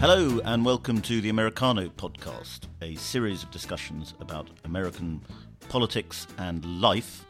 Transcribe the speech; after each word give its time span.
Hello, 0.00 0.40
and 0.44 0.64
welcome 0.64 1.02
to 1.02 1.20
the 1.20 1.28
Americano 1.28 1.88
podcast, 1.88 2.68
a 2.82 2.94
series 2.94 3.42
of 3.42 3.50
discussions 3.50 4.14
about 4.20 4.48
American 4.64 5.20
politics 5.68 6.28
and 6.38 6.64
life. 6.80 7.24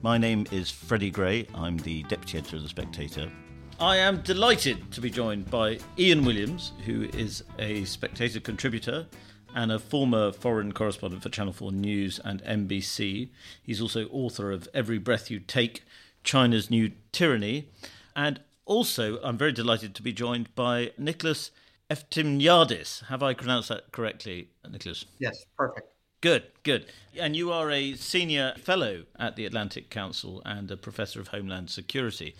My 0.00 0.16
name 0.16 0.46
is 0.50 0.70
Freddy 0.70 1.10
Gray. 1.10 1.46
I'm 1.54 1.76
the 1.76 2.04
deputy 2.04 2.38
editor 2.38 2.56
of 2.56 2.62
The 2.62 2.70
Spectator. 2.70 3.30
I 3.78 3.98
am 3.98 4.22
delighted 4.22 4.90
to 4.92 5.02
be 5.02 5.10
joined 5.10 5.50
by 5.50 5.78
Ian 5.98 6.24
Williams, 6.24 6.72
who 6.86 7.02
is 7.12 7.44
a 7.58 7.84
Spectator 7.84 8.40
contributor 8.40 9.06
and 9.54 9.70
a 9.70 9.78
former 9.78 10.32
foreign 10.32 10.72
correspondent 10.72 11.22
for 11.22 11.28
Channel 11.28 11.52
4 11.52 11.70
News 11.70 12.18
and 12.24 12.42
NBC. 12.44 13.28
He's 13.62 13.82
also 13.82 14.08
author 14.08 14.52
of 14.52 14.70
Every 14.72 14.96
Breath 14.96 15.30
You 15.30 15.38
Take 15.38 15.82
China's 16.24 16.70
New 16.70 16.92
Tyranny. 17.12 17.68
And 18.16 18.40
also, 18.64 19.20
I'm 19.22 19.36
very 19.36 19.52
delighted 19.52 19.94
to 19.94 20.02
be 20.02 20.14
joined 20.14 20.54
by 20.54 20.92
Nicholas 20.96 21.50
Eftimiades. 21.90 23.04
Have 23.06 23.22
I 23.22 23.34
pronounced 23.34 23.68
that 23.68 23.92
correctly, 23.92 24.48
Nicholas? 24.68 25.04
Yes, 25.18 25.44
perfect. 25.56 25.88
Good, 26.20 26.44
good. 26.64 26.86
And 27.18 27.36
you 27.36 27.52
are 27.52 27.70
a 27.70 27.94
senior 27.94 28.54
fellow 28.58 29.04
at 29.18 29.36
the 29.36 29.46
Atlantic 29.46 29.90
Council 29.90 30.42
and 30.44 30.70
a 30.70 30.76
professor 30.76 31.20
of 31.20 31.28
Homeland 31.28 31.70
Security. 31.70 32.34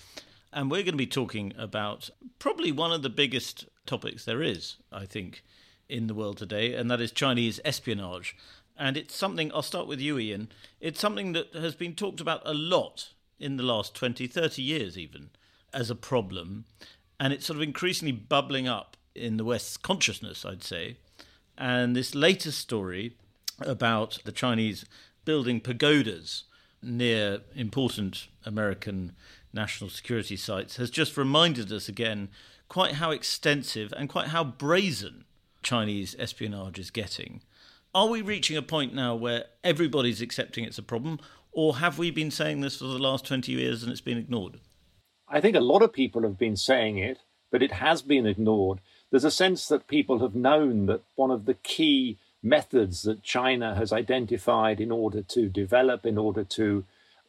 And 0.53 0.71
we're 0.71 0.83
going 0.83 0.95
to 0.95 0.97
be 0.97 1.07
talking 1.07 1.53
about 1.57 2.11
probably 2.39 2.73
one 2.73 2.91
of 2.91 3.03
the 3.03 3.11
biggest 3.11 3.67
topics 3.85 4.25
there 4.25 4.43
is, 4.43 4.77
I 4.91 5.05
think, 5.05 5.45
in 5.89 6.09
the 6.09 6.15
world 6.15 6.39
today, 6.39 6.75
and 6.75 6.91
that 6.91 7.01
is 7.01 7.13
Chinese 7.13 7.61
espionage. 7.65 8.37
And 8.77 8.97
it's 8.97 9.15
something, 9.15 9.53
I'll 9.53 9.63
start 9.63 9.87
with 9.87 10.01
you, 10.01 10.19
Ian. 10.19 10.49
It's 10.81 11.01
something 11.01 11.33
that 11.33 11.55
has 11.55 11.75
been 11.75 11.95
talked 11.95 12.21
about 12.21 12.43
a 12.45 12.55
lot 12.55 13.11
in 13.39 13.57
the 13.57 13.63
last 13.63 13.95
20, 13.95 14.27
30 14.27 14.63
years, 14.63 14.99
even, 14.99 15.31
as 15.73 15.91
a 15.91 15.95
problem. 15.95 16.65
And 17.21 17.33
it's 17.33 17.47
sort 17.47 17.59
of 17.59 17.63
increasingly 17.63 18.13
bubbling 18.13 18.67
up 18.67 18.96
in 19.17 19.37
the 19.37 19.45
West's 19.45 19.77
consciousness, 19.77 20.45
I'd 20.45 20.63
say. 20.63 20.97
And 21.59 21.97
this 21.97 22.15
latest 22.15 22.59
story 22.59 23.17
about 23.61 24.19
the 24.25 24.33
Chinese 24.33 24.85
building 25.25 25.61
pagodas 25.61 26.45
near 26.83 27.41
important 27.55 28.29
American 28.45 29.13
national 29.53 29.91
security 29.91 30.37
sites 30.37 30.77
has 30.77 30.91
just 30.91 31.17
reminded 31.17 31.73
us 31.73 31.89
again 31.89 32.29
quite 32.69 32.95
how 32.95 33.11
extensive 33.11 33.93
and 33.97 34.09
quite 34.09 34.29
how 34.29 34.45
brazen 34.45 35.25
Chinese 35.63 36.15
espionage 36.19 36.79
is 36.79 36.91
getting. 36.91 37.43
Are 37.95 38.09
we 38.09 38.23
reaching 38.23 38.57
a 38.57 38.63
point 38.63 38.95
now 38.95 39.15
where 39.15 39.47
everybody's 39.65 40.21
accepting 40.21 40.65
it's 40.65 40.79
a 40.79 40.83
problem, 40.83 41.19
or 41.51 41.77
have 41.77 41.99
we 41.99 42.11
been 42.11 42.31
saying 42.31 42.61
this 42.61 42.77
for 42.77 42.85
the 42.85 42.99
last 42.99 43.27
20 43.27 43.51
years 43.51 43.83
and 43.83 43.91
it's 43.91 44.01
been 44.01 44.19
ignored? 44.19 44.61
I 45.29 45.41
think 45.41 45.57
a 45.57 45.61
lot 45.61 45.83
of 45.83 45.93
people 45.93 46.23
have 46.23 46.39
been 46.39 46.57
saying 46.57 46.99
it, 46.99 47.19
but 47.51 47.63
it 47.63 47.73
has 47.73 48.03
been 48.03 48.27
ignored 48.27 48.81
there's 49.11 49.25
a 49.25 49.31
sense 49.31 49.69
that 49.69 49.87
people 49.87 50.19
have 50.21 50.35
known 50.35 50.87
that 50.87 51.03
one 51.15 51.31
of 51.31 51.45
the 51.45 51.55
key 51.55 52.19
methods 52.43 53.03
that 53.03 53.23
China 53.23 53.75
has 53.75 53.93
identified 53.93 54.81
in 54.81 54.91
order 54.91 55.23
to 55.23 55.49
develop, 55.49 56.05
in 56.07 56.19
order 56.19 56.45
to 56.45 56.85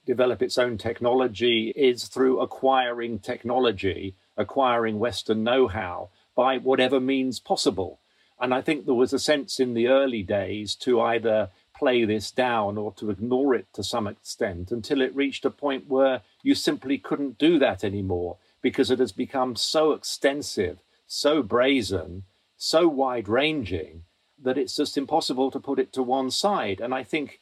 develop 0.05 0.41
its 0.41 0.57
own 0.57 0.77
technology, 0.77 1.73
is 1.75 2.07
through 2.07 2.39
acquiring 2.39 3.19
technology, 3.19 4.15
acquiring 4.37 4.99
Western 4.99 5.43
know 5.43 5.67
how 5.67 6.09
by 6.35 6.57
whatever 6.57 6.99
means 6.99 7.39
possible. 7.39 7.99
And 8.39 8.53
I 8.53 8.61
think 8.61 8.85
there 8.85 8.93
was 8.93 9.13
a 9.13 9.19
sense 9.19 9.59
in 9.59 9.73
the 9.73 9.87
early 9.87 10.21
days 10.21 10.75
to 10.75 11.01
either 11.01 11.49
play 11.75 12.05
this 12.05 12.31
down 12.31 12.77
or 12.77 12.91
to 12.93 13.09
ignore 13.09 13.53
it 13.55 13.67
to 13.73 13.83
some 13.83 14.07
extent 14.07 14.71
until 14.71 15.01
it 15.01 15.15
reached 15.15 15.45
a 15.45 15.49
point 15.49 15.87
where 15.87 16.21
you 16.43 16.55
simply 16.55 16.97
couldn't 16.97 17.37
do 17.37 17.59
that 17.59 17.83
anymore 17.83 18.37
because 18.61 18.89
it 18.89 18.99
has 18.99 19.11
become 19.11 19.55
so 19.55 19.91
extensive 19.91 20.79
so 21.07 21.41
brazen, 21.41 22.23
so 22.57 22.87
wide 22.87 23.29
ranging 23.29 24.03
that 24.41 24.57
it's 24.57 24.75
just 24.75 24.97
impossible 24.97 25.49
to 25.49 25.59
put 25.59 25.79
it 25.79 25.91
to 25.93 26.03
one 26.03 26.29
side. 26.29 26.79
And 26.79 26.93
I 26.93 27.03
think 27.03 27.39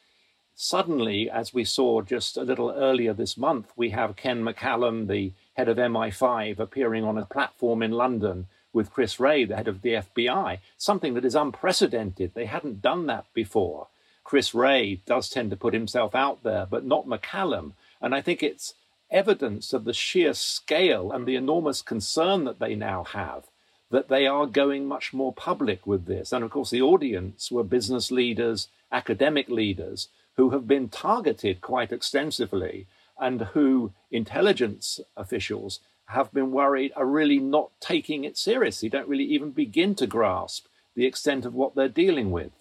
suddenly, 0.54 1.28
as 1.28 1.52
we 1.52 1.64
saw 1.64 2.00
just 2.00 2.36
a 2.36 2.42
little 2.42 2.70
earlier 2.70 3.12
this 3.12 3.36
month, 3.36 3.72
we 3.76 3.90
have 3.90 4.16
Ken 4.16 4.42
McCallum, 4.42 5.08
the 5.08 5.32
head 5.54 5.68
of 5.68 5.76
MI5, 5.76 6.58
appearing 6.58 7.04
on 7.04 7.18
a 7.18 7.26
platform 7.26 7.82
in 7.82 7.90
London 7.90 8.46
with 8.72 8.92
Chris 8.92 9.18
Wray, 9.18 9.44
the 9.44 9.56
head 9.56 9.68
of 9.68 9.82
the 9.82 9.94
FBI, 9.94 10.58
something 10.78 11.14
that 11.14 11.24
is 11.24 11.34
unprecedented. 11.34 12.32
They 12.34 12.46
hadn't 12.46 12.82
done 12.82 13.06
that 13.06 13.26
before. 13.34 13.88
Chris 14.24 14.54
Wray 14.54 15.00
does 15.06 15.28
tend 15.28 15.50
to 15.50 15.56
put 15.56 15.74
himself 15.74 16.14
out 16.14 16.42
there, 16.42 16.66
but 16.68 16.84
not 16.84 17.06
McCallum. 17.06 17.72
And 18.00 18.14
I 18.14 18.20
think 18.20 18.42
it's 18.42 18.74
evidence 19.10 19.72
of 19.72 19.84
the 19.84 19.92
sheer 19.92 20.34
scale 20.34 21.12
and 21.12 21.26
the 21.26 21.36
enormous 21.36 21.80
concern 21.80 22.44
that 22.44 22.58
they 22.58 22.74
now 22.74 23.04
have 23.04 23.44
that 23.90 24.08
they 24.08 24.26
are 24.26 24.46
going 24.46 24.86
much 24.86 25.12
more 25.12 25.32
public 25.32 25.86
with 25.86 26.06
this. 26.06 26.32
And 26.32 26.44
of 26.44 26.50
course, 26.50 26.70
the 26.70 26.82
audience 26.82 27.50
were 27.50 27.62
business 27.62 28.10
leaders, 28.10 28.68
academic 28.90 29.48
leaders 29.48 30.08
who 30.36 30.50
have 30.50 30.66
been 30.66 30.88
targeted 30.88 31.60
quite 31.60 31.92
extensively 31.92 32.86
and 33.18 33.40
who 33.40 33.92
intelligence 34.10 35.00
officials 35.16 35.80
have 36.06 36.32
been 36.32 36.52
worried 36.52 36.92
are 36.94 37.06
really 37.06 37.38
not 37.38 37.70
taking 37.80 38.24
it 38.24 38.36
seriously, 38.36 38.88
don't 38.88 39.08
really 39.08 39.24
even 39.24 39.50
begin 39.50 39.94
to 39.94 40.06
grasp 40.06 40.66
the 40.94 41.06
extent 41.06 41.44
of 41.44 41.54
what 41.54 41.74
they're 41.74 41.88
dealing 41.88 42.30
with. 42.30 42.52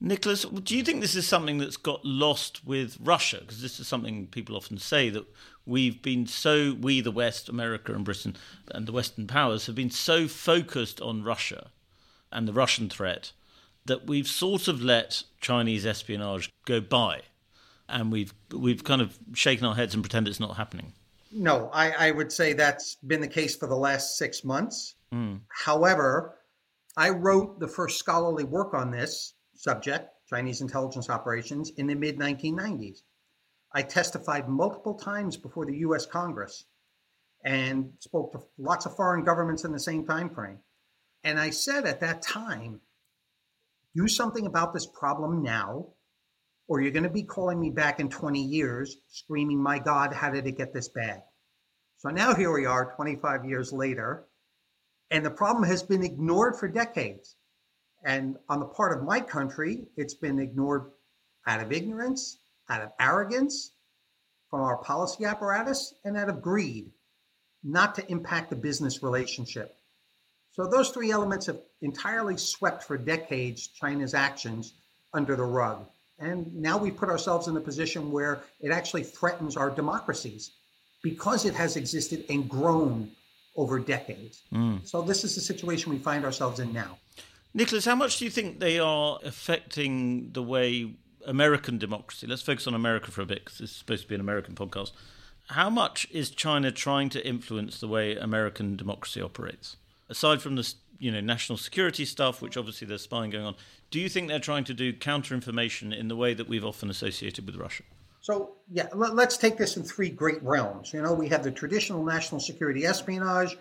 Nicholas, 0.00 0.44
do 0.44 0.76
you 0.76 0.82
think 0.82 1.00
this 1.00 1.14
is 1.14 1.26
something 1.26 1.58
that's 1.58 1.76
got 1.76 2.02
lost 2.04 2.64
with 2.66 2.96
Russia? 3.00 3.38
Because 3.40 3.60
this 3.60 3.78
is 3.78 3.86
something 3.86 4.26
people 4.28 4.56
often 4.56 4.78
say 4.78 5.10
that 5.10 5.26
we've 5.66 6.00
been 6.00 6.26
so, 6.26 6.74
we, 6.80 7.02
the 7.02 7.10
West, 7.10 7.50
America 7.50 7.92
and 7.92 8.04
Britain, 8.04 8.36
and 8.70 8.86
the 8.86 8.92
Western 8.92 9.26
powers 9.26 9.66
have 9.66 9.74
been 9.74 9.90
so 9.90 10.26
focused 10.26 11.02
on 11.02 11.22
Russia 11.22 11.70
and 12.32 12.48
the 12.48 12.52
Russian 12.52 12.88
threat 12.88 13.32
that 13.84 14.06
we've 14.06 14.26
sort 14.26 14.68
of 14.68 14.82
let 14.82 15.22
Chinese 15.40 15.84
espionage 15.84 16.50
go 16.64 16.80
by. 16.80 17.20
And 17.86 18.10
we've, 18.10 18.32
we've 18.54 18.84
kind 18.84 19.02
of 19.02 19.18
shaken 19.34 19.66
our 19.66 19.74
heads 19.74 19.92
and 19.92 20.02
pretend 20.02 20.28
it's 20.28 20.40
not 20.40 20.56
happening. 20.56 20.94
No, 21.32 21.70
I, 21.74 22.08
I 22.08 22.10
would 22.12 22.32
say 22.32 22.54
that's 22.54 22.94
been 23.06 23.20
the 23.20 23.28
case 23.28 23.54
for 23.54 23.66
the 23.66 23.76
last 23.76 24.16
six 24.16 24.44
months. 24.44 24.94
Mm. 25.12 25.40
However, 25.48 26.36
I 26.96 27.10
wrote 27.10 27.60
the 27.60 27.68
first 27.68 27.98
scholarly 27.98 28.44
work 28.44 28.74
on 28.74 28.90
this 28.90 29.34
subject, 29.60 30.08
Chinese 30.26 30.62
intelligence 30.62 31.10
operations, 31.10 31.70
in 31.76 31.86
the 31.86 31.94
mid 31.94 32.18
1990s. 32.18 33.02
I 33.72 33.82
testified 33.82 34.48
multiple 34.48 34.94
times 34.94 35.36
before 35.36 35.66
the 35.66 35.78
US 35.78 36.06
Congress 36.06 36.64
and 37.44 37.92
spoke 38.00 38.32
to 38.32 38.40
lots 38.58 38.86
of 38.86 38.96
foreign 38.96 39.24
governments 39.24 39.64
in 39.64 39.72
the 39.72 39.78
same 39.78 40.06
time 40.06 40.30
frame. 40.30 40.58
And 41.24 41.38
I 41.38 41.50
said 41.50 41.84
at 41.84 42.00
that 42.00 42.22
time, 42.22 42.80
do 43.94 44.08
something 44.08 44.46
about 44.46 44.72
this 44.72 44.86
problem 44.86 45.42
now, 45.42 45.88
or 46.66 46.80
you're 46.80 46.92
going 46.92 47.02
to 47.02 47.10
be 47.10 47.24
calling 47.24 47.60
me 47.60 47.70
back 47.70 48.00
in 48.00 48.08
20 48.08 48.42
years 48.42 48.96
screaming, 49.08 49.62
My 49.62 49.78
God, 49.78 50.14
how 50.14 50.30
did 50.30 50.46
it 50.46 50.56
get 50.56 50.72
this 50.72 50.88
bad? 50.88 51.22
So 51.98 52.08
now 52.08 52.34
here 52.34 52.52
we 52.52 52.64
are 52.64 52.94
25 52.94 53.44
years 53.44 53.72
later, 53.72 54.26
and 55.10 55.24
the 55.24 55.30
problem 55.30 55.64
has 55.64 55.82
been 55.82 56.02
ignored 56.02 56.56
for 56.56 56.68
decades. 56.68 57.36
And 58.04 58.36
on 58.48 58.60
the 58.60 58.66
part 58.66 58.96
of 58.96 59.04
my 59.04 59.20
country, 59.20 59.86
it's 59.96 60.14
been 60.14 60.38
ignored 60.38 60.90
out 61.46 61.60
of 61.60 61.72
ignorance, 61.72 62.38
out 62.68 62.82
of 62.82 62.92
arrogance 62.98 63.72
from 64.48 64.60
our 64.60 64.78
policy 64.78 65.24
apparatus, 65.24 65.94
and 66.04 66.16
out 66.16 66.28
of 66.28 66.42
greed, 66.42 66.90
not 67.62 67.94
to 67.94 68.10
impact 68.10 68.50
the 68.50 68.56
business 68.56 69.02
relationship. 69.02 69.76
So 70.52 70.66
those 70.66 70.90
three 70.90 71.10
elements 71.10 71.46
have 71.46 71.60
entirely 71.82 72.36
swept 72.36 72.82
for 72.82 72.96
decades 72.96 73.68
China's 73.68 74.14
actions 74.14 74.74
under 75.14 75.36
the 75.36 75.44
rug. 75.44 75.86
And 76.18 76.54
now 76.54 76.76
we 76.76 76.90
put 76.90 77.08
ourselves 77.08 77.48
in 77.48 77.56
a 77.56 77.60
position 77.60 78.12
where 78.12 78.42
it 78.60 78.70
actually 78.70 79.04
threatens 79.04 79.56
our 79.56 79.70
democracies 79.70 80.52
because 81.02 81.44
it 81.46 81.54
has 81.54 81.76
existed 81.76 82.24
and 82.28 82.48
grown 82.48 83.10
over 83.56 83.78
decades. 83.78 84.42
Mm. 84.52 84.86
So 84.86 85.02
this 85.02 85.24
is 85.24 85.34
the 85.34 85.40
situation 85.40 85.92
we 85.92 85.98
find 85.98 86.24
ourselves 86.24 86.60
in 86.60 86.72
now. 86.72 86.98
Nicholas, 87.52 87.84
how 87.84 87.96
much 87.96 88.18
do 88.18 88.24
you 88.24 88.30
think 88.30 88.60
they 88.60 88.78
are 88.78 89.18
affecting 89.24 90.30
the 90.32 90.42
way 90.42 90.94
American 91.26 91.78
democracy? 91.78 92.26
Let's 92.26 92.42
focus 92.42 92.66
on 92.66 92.74
America 92.74 93.10
for 93.10 93.22
a 93.22 93.26
bit 93.26 93.44
because 93.44 93.58
this 93.58 93.70
is 93.70 93.76
supposed 93.76 94.02
to 94.02 94.08
be 94.08 94.14
an 94.14 94.20
American 94.20 94.54
podcast. 94.54 94.92
How 95.48 95.68
much 95.68 96.06
is 96.12 96.30
China 96.30 96.70
trying 96.70 97.08
to 97.10 97.26
influence 97.26 97.80
the 97.80 97.88
way 97.88 98.14
American 98.16 98.76
democracy 98.76 99.20
operates? 99.20 99.76
Aside 100.08 100.40
from 100.42 100.54
the 100.54 100.74
you 101.00 101.10
know, 101.10 101.20
national 101.20 101.56
security 101.56 102.04
stuff, 102.04 102.40
which 102.40 102.56
obviously 102.56 102.86
there's 102.86 103.02
spying 103.02 103.30
going 103.30 103.44
on. 103.44 103.56
Do 103.90 103.98
you 103.98 104.08
think 104.08 104.28
they're 104.28 104.38
trying 104.38 104.64
to 104.64 104.74
do 104.74 104.92
counter 104.92 105.34
information 105.34 105.92
in 105.92 106.08
the 106.08 106.14
way 106.14 106.34
that 106.34 106.46
we've 106.46 106.64
often 106.64 106.90
associated 106.90 107.46
with 107.46 107.56
Russia? 107.56 107.82
So, 108.20 108.56
yeah, 108.70 108.86
let, 108.94 109.18
us 109.26 109.38
take 109.38 109.56
this 109.56 109.78
in 109.78 109.82
three 109.82 110.10
great 110.10 110.42
realms. 110.42 110.92
You 110.92 111.00
know, 111.00 111.14
we 111.14 111.26
have 111.28 111.42
the 111.42 111.50
traditional 111.50 112.04
national 112.04 112.40
security 112.40 112.84
espionage, 112.84 113.56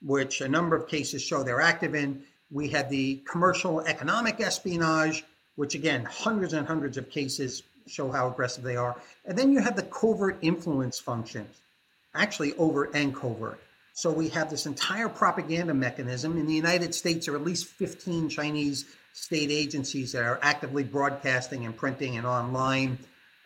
which 0.00 0.40
a 0.40 0.48
number 0.48 0.76
of 0.76 0.88
cases 0.88 1.20
show 1.20 1.42
they're 1.42 1.60
active 1.60 1.96
in. 1.96 2.22
We 2.50 2.68
had 2.68 2.90
the 2.90 3.22
commercial 3.30 3.80
economic 3.80 4.40
espionage, 4.40 5.24
which 5.56 5.74
again, 5.74 6.04
hundreds 6.04 6.52
and 6.52 6.66
hundreds 6.66 6.96
of 6.96 7.10
cases 7.10 7.62
show 7.86 8.10
how 8.10 8.28
aggressive 8.28 8.64
they 8.64 8.76
are. 8.76 8.96
And 9.24 9.36
then 9.36 9.52
you 9.52 9.60
have 9.60 9.76
the 9.76 9.82
covert 9.82 10.38
influence 10.42 10.98
functions, 10.98 11.60
actually 12.14 12.54
overt 12.54 12.92
and 12.94 13.14
covert. 13.14 13.60
So 13.92 14.10
we 14.10 14.28
have 14.30 14.50
this 14.50 14.66
entire 14.66 15.08
propaganda 15.08 15.74
mechanism. 15.74 16.36
In 16.36 16.46
the 16.46 16.54
United 16.54 16.94
States, 16.94 17.26
there 17.26 17.34
are 17.34 17.38
at 17.38 17.44
least 17.44 17.66
15 17.66 18.28
Chinese 18.28 18.86
state 19.12 19.50
agencies 19.50 20.12
that 20.12 20.24
are 20.24 20.40
actively 20.42 20.82
broadcasting 20.82 21.64
and 21.64 21.76
printing 21.76 22.16
and 22.16 22.26
online, 22.26 22.98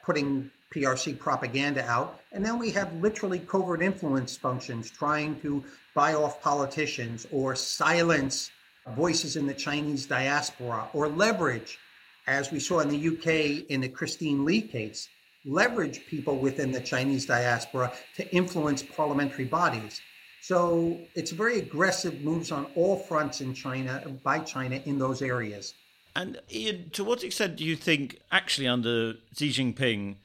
putting 0.04 0.50
PRC 0.74 1.18
propaganda 1.18 1.84
out. 1.84 2.20
And 2.32 2.44
then 2.44 2.58
we 2.58 2.70
have 2.70 2.92
literally 2.94 3.40
covert 3.40 3.82
influence 3.82 4.36
functions 4.36 4.90
trying 4.90 5.38
to 5.40 5.62
buy 5.94 6.14
off 6.14 6.42
politicians 6.42 7.26
or 7.30 7.54
silence 7.54 8.50
voices 8.94 9.36
in 9.36 9.46
the 9.46 9.54
Chinese 9.54 10.06
diaspora 10.06 10.88
or 10.92 11.08
leverage, 11.08 11.78
as 12.26 12.50
we 12.50 12.60
saw 12.60 12.80
in 12.80 12.88
the 12.88 13.08
UK 13.08 13.70
in 13.70 13.80
the 13.80 13.88
Christine 13.88 14.44
Lee 14.44 14.62
case, 14.62 15.08
leverage 15.44 16.06
people 16.06 16.38
within 16.38 16.72
the 16.72 16.80
Chinese 16.80 17.26
diaspora 17.26 17.92
to 18.16 18.34
influence 18.34 18.82
parliamentary 18.82 19.44
bodies. 19.44 20.00
So 20.40 20.98
it's 21.14 21.30
very 21.30 21.58
aggressive 21.58 22.22
moves 22.22 22.52
on 22.52 22.66
all 22.74 22.96
fronts 22.96 23.40
in 23.40 23.54
China 23.54 24.02
by 24.22 24.40
China 24.40 24.80
in 24.84 24.98
those 24.98 25.22
areas. 25.22 25.74
And 26.14 26.40
Ian, 26.52 26.90
to 26.90 27.04
what 27.04 27.22
extent 27.22 27.56
do 27.56 27.64
you 27.64 27.76
think 27.76 28.20
actually 28.32 28.66
under 28.66 29.14
Xi 29.36 29.50
Jinping, 29.50 30.16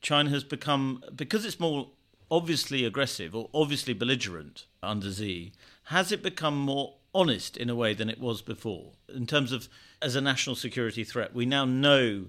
China 0.00 0.30
has 0.30 0.44
become 0.44 1.02
because 1.14 1.44
it's 1.44 1.60
more 1.60 1.88
obviously 2.30 2.84
aggressive 2.84 3.34
or 3.34 3.50
obviously 3.52 3.92
belligerent 3.92 4.66
under 4.82 5.10
Xi, 5.10 5.52
has 5.84 6.12
it 6.12 6.22
become 6.22 6.56
more 6.56 6.94
honest 7.14 7.56
in 7.56 7.70
a 7.70 7.74
way 7.74 7.94
than 7.94 8.08
it 8.08 8.20
was 8.20 8.42
before 8.42 8.92
in 9.12 9.26
terms 9.26 9.52
of 9.52 9.68
as 10.00 10.16
a 10.16 10.20
national 10.20 10.56
security 10.56 11.04
threat? 11.04 11.34
We 11.34 11.46
now 11.46 11.64
know 11.64 12.26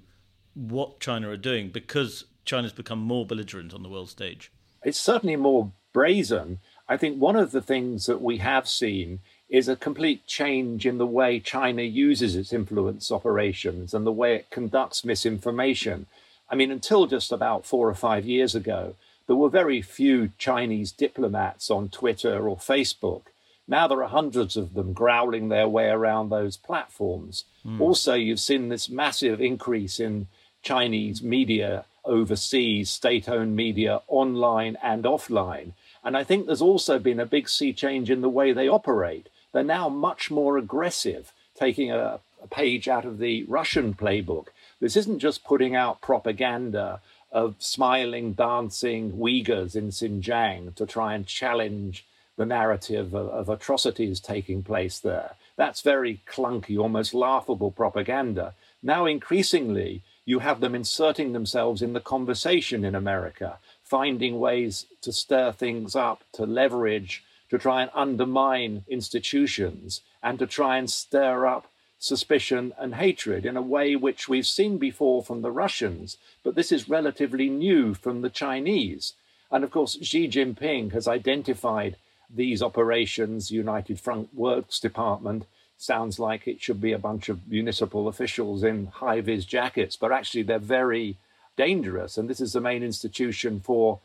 what 0.54 1.00
China 1.00 1.30
are 1.30 1.38
doing 1.38 1.70
because 1.70 2.26
China's 2.46 2.74
become 2.74 3.00
more 3.00 3.26
belligerent 3.26 3.74
on 3.74 3.84
the 3.84 3.90
world 3.90 4.10
stage. 4.10 4.52
It's 4.84 5.00
certainly 5.00 5.36
more 5.36 5.72
brazen. 5.94 6.60
I 6.90 6.98
think 6.98 7.18
one 7.18 7.36
of 7.36 7.52
the 7.52 7.62
things 7.62 8.06
that 8.08 8.22
we 8.22 8.38
have 8.38 8.68
seen 8.68 9.20
is 9.50 9.68
a 9.68 9.76
complete 9.76 10.26
change 10.26 10.86
in 10.86 10.98
the 10.98 11.06
way 11.06 11.40
China 11.40 11.82
uses 11.82 12.36
its 12.36 12.54
influence 12.54 13.12
operations 13.12 13.94
and 13.94 14.06
the 14.06 14.12
way 14.12 14.36
it 14.36 14.50
conducts 14.50 15.06
misinformation. 15.06 16.08
I 16.50 16.56
mean, 16.56 16.72
until 16.72 17.06
just 17.06 17.32
about 17.32 17.66
four 17.66 17.90
or 17.90 17.94
five 17.94 18.26
years 18.26 18.56
ago, 18.56 18.96
there 19.28 19.36
were 19.36 19.50
very 19.50 19.82
few 19.82 20.32
Chinese 20.38 20.92
diplomats 20.92 21.70
on 21.70 21.90
Twitter 21.90 22.48
or 22.50 22.58
Facebook. 22.58 23.24
Now 23.72 23.88
there 23.88 24.04
are 24.04 24.10
hundreds 24.10 24.58
of 24.58 24.74
them 24.74 24.92
growling 24.92 25.48
their 25.48 25.68
way 25.68 25.88
around 25.88 26.28
those 26.28 26.58
platforms. 26.58 27.46
Mm. 27.66 27.80
Also, 27.80 28.16
you've 28.16 28.42
seen 28.42 28.68
this 28.68 28.90
massive 28.90 29.40
increase 29.40 29.98
in 29.98 30.28
Chinese 30.62 31.24
media 31.24 31.86
overseas, 32.04 32.90
state 32.90 33.30
owned 33.30 33.56
media 33.56 34.02
online 34.10 34.78
and 34.84 35.06
offline. 35.06 35.72
And 36.04 36.18
I 36.18 36.26
think 36.26 36.46
there's 36.46 36.62
also 36.62 37.00
been 37.00 37.22
a 37.22 37.26
big 37.26 37.48
sea 37.48 37.72
change 37.72 38.12
in 38.12 38.20
the 38.20 38.36
way 38.38 38.52
they 38.52 38.68
operate. 38.68 39.30
They're 39.54 39.64
now 39.64 39.88
much 39.88 40.30
more 40.30 40.58
aggressive, 40.58 41.32
taking 41.56 41.92
a, 41.92 42.20
a 42.44 42.48
page 42.50 42.90
out 42.90 43.06
of 43.06 43.20
the 43.20 43.44
Russian 43.44 43.94
playbook. 43.94 44.48
This 44.82 44.98
isn't 44.98 45.20
just 45.20 45.46
putting 45.46 45.78
out 45.78 46.02
propaganda 46.02 47.00
of 47.32 47.56
smiling, 47.60 48.34
dancing 48.34 49.14
Uyghurs 49.14 49.78
in 49.78 49.92
Xinjiang 49.92 50.76
to 50.76 50.86
try 50.86 51.14
and 51.14 51.26
challenge 51.26 52.04
the 52.42 52.46
narrative 52.48 53.14
of, 53.14 53.30
of, 53.30 53.50
atrocities 53.50 54.20
taking 54.20 54.64
place 54.64 54.98
there. 54.98 55.36
That's 55.58 55.82
very 55.82 56.22
clunky, 56.28 56.76
almost 56.76 57.14
laughable 57.14 57.70
propaganda. 57.70 58.56
Now, 58.82 59.06
increasingly, 59.06 60.02
you 60.26 60.40
have 60.40 60.60
them 60.60 60.74
inserting 60.74 61.34
themselves 61.34 61.84
in 61.84 61.94
the 61.94 62.00
conversation 62.00 62.84
in 62.84 62.96
America, 62.96 63.60
finding 63.84 64.40
ways 64.40 64.88
to 65.04 65.14
stir 65.14 65.52
things 65.52 65.96
up, 65.96 66.24
to 66.34 66.48
leverage, 66.48 67.24
to 67.52 67.60
try 67.60 67.84
and 67.84 67.92
undermine 67.94 68.86
institutions, 68.88 70.02
and 70.24 70.40
to 70.40 70.48
try 70.48 70.78
and 70.78 70.90
stir 70.90 71.46
up 71.46 71.68
suspicion 72.00 72.74
and 72.80 72.96
hatred 72.96 73.46
in 73.46 73.56
a 73.56 73.62
way 73.62 73.96
which 73.96 74.28
we've 74.28 74.48
seen 74.48 74.80
before 74.80 75.22
from 75.22 75.44
the 75.44 75.52
Russians, 75.52 76.18
but 76.44 76.56
this 76.56 76.72
is 76.72 76.90
relatively 76.90 77.50
new 77.50 77.94
from 77.94 78.22
the 78.22 78.32
Chinese. 78.32 79.14
And 79.52 79.64
of 79.64 79.70
course, 79.70 79.96
Xi 80.02 80.28
Jinping 80.28 80.94
has 80.94 81.08
identified 81.08 81.98
these 82.34 82.62
operations, 82.62 83.52
United 83.52 84.00
Front 84.00 84.34
Works 84.34 84.80
Department, 84.80 85.46
sounds 85.78 86.20
like 86.20 86.48
it 86.48 86.62
should 86.62 86.80
be 86.80 86.94
a 86.94 87.00
bunch 87.00 87.28
of 87.30 87.48
municipal 87.48 88.08
officials 88.08 88.64
in 88.64 88.88
high 88.88 89.22
vis 89.22 89.46
jackets, 89.46 89.96
but 89.96 90.12
actually 90.12 90.44
they're 90.44 90.60
very 90.60 91.18
dangerous. 91.58 92.18
And 92.18 92.30
this 92.30 92.40
is 92.40 92.54
the 92.54 92.62
main 92.62 92.84
institution 92.84 93.60
for 93.60 94.00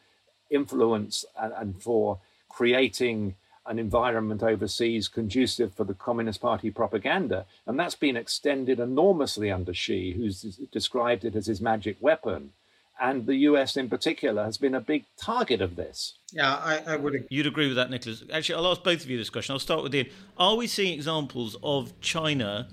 influence 0.51 1.25
and, 1.39 1.53
and 1.53 1.83
for 1.83 2.19
creating 2.49 3.35
an 3.67 3.79
environment 3.79 4.43
overseas 4.43 5.09
conducive 5.09 5.75
for 5.75 5.85
the 5.85 5.95
Communist 5.95 6.41
Party 6.41 6.71
propaganda. 6.71 7.45
And 7.67 7.79
that's 7.79 7.97
been 7.97 8.17
extended 8.17 8.79
enormously 8.81 9.51
under 9.51 9.75
Xi, 9.75 10.13
who's 10.13 10.43
described 10.73 11.25
it 11.25 11.35
as 11.35 11.47
his 11.47 11.61
magic 11.61 11.97
weapon. 12.01 12.53
And 13.01 13.27
the 13.27 13.37
US 13.37 13.77
in 13.77 13.89
particular 13.89 14.45
has 14.45 14.57
been 14.57 14.75
a 14.75 14.81
big 14.81 15.05
target 15.19 15.61
of 15.61 15.77
this. 15.77 16.15
Yeah, 16.33 16.55
I, 16.55 16.83
I 16.87 16.97
would 16.97 17.15
agree. 17.15 17.29
You'd 17.31 17.47
agree 17.47 17.67
with 17.67 17.77
that, 17.77 17.91
Nicholas. 17.91 18.23
Actually, 18.33 18.57
I'll 18.57 18.73
ask 18.73 18.83
both 18.83 19.05
of 19.05 19.11
you 19.11 19.19
this 19.19 19.31
question. 19.31 19.53
I'll 19.53 19.59
start 19.59 19.83
with 19.83 19.95
Ian. 19.95 20.07
Are 20.39 20.57
we 20.57 20.67
seeing 20.67 20.95
examples 20.95 21.57
of 21.63 21.99
China 22.01 22.69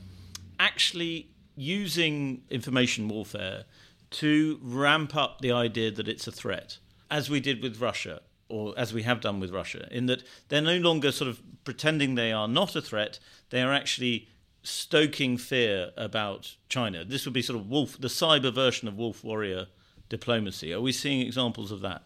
actually 0.60 1.30
using 1.56 2.44
information 2.50 3.10
warfare 3.10 3.66
to 4.12 4.60
ramp 4.62 5.16
up 5.16 5.42
the 5.42 5.52
idea 5.52 5.92
that 5.92 6.08
it's 6.08 6.28
a 6.28 6.32
threat, 6.32 6.78
as 7.12 7.30
we 7.30 7.40
did 7.40 7.62
with 7.62 7.82
Russia? 7.82 8.22
or 8.50 8.74
as 8.78 8.94
we 8.94 9.02
have 9.02 9.20
done 9.20 9.40
with 9.40 9.50
Russia, 9.52 9.88
in 9.90 10.06
that 10.06 10.22
they're 10.50 10.62
no 10.62 10.78
longer 10.78 11.12
sort 11.12 11.28
of 11.28 11.42
pretending 11.64 12.14
they 12.14 12.32
are 12.32 12.48
not 12.48 12.76
a 12.76 12.82
threat, 12.82 13.18
they 13.50 13.64
are 13.64 13.74
actually 13.74 14.28
stoking 14.62 15.38
fear 15.38 15.92
about 15.98 16.56
China. 16.70 17.04
This 17.04 17.26
would 17.26 17.34
be 17.34 17.42
sort 17.42 17.60
of 17.60 17.68
wolf, 17.68 18.00
the 18.00 18.10
cyber 18.10 18.54
version 18.54 18.88
of 18.88 18.96
wolf 18.96 19.24
warrior 19.24 19.68
diplomacy. 20.10 20.74
Are 20.74 20.82
we 20.82 20.92
seeing 20.92 21.22
examples 21.22 21.72
of 21.72 21.82
that? 21.82 22.04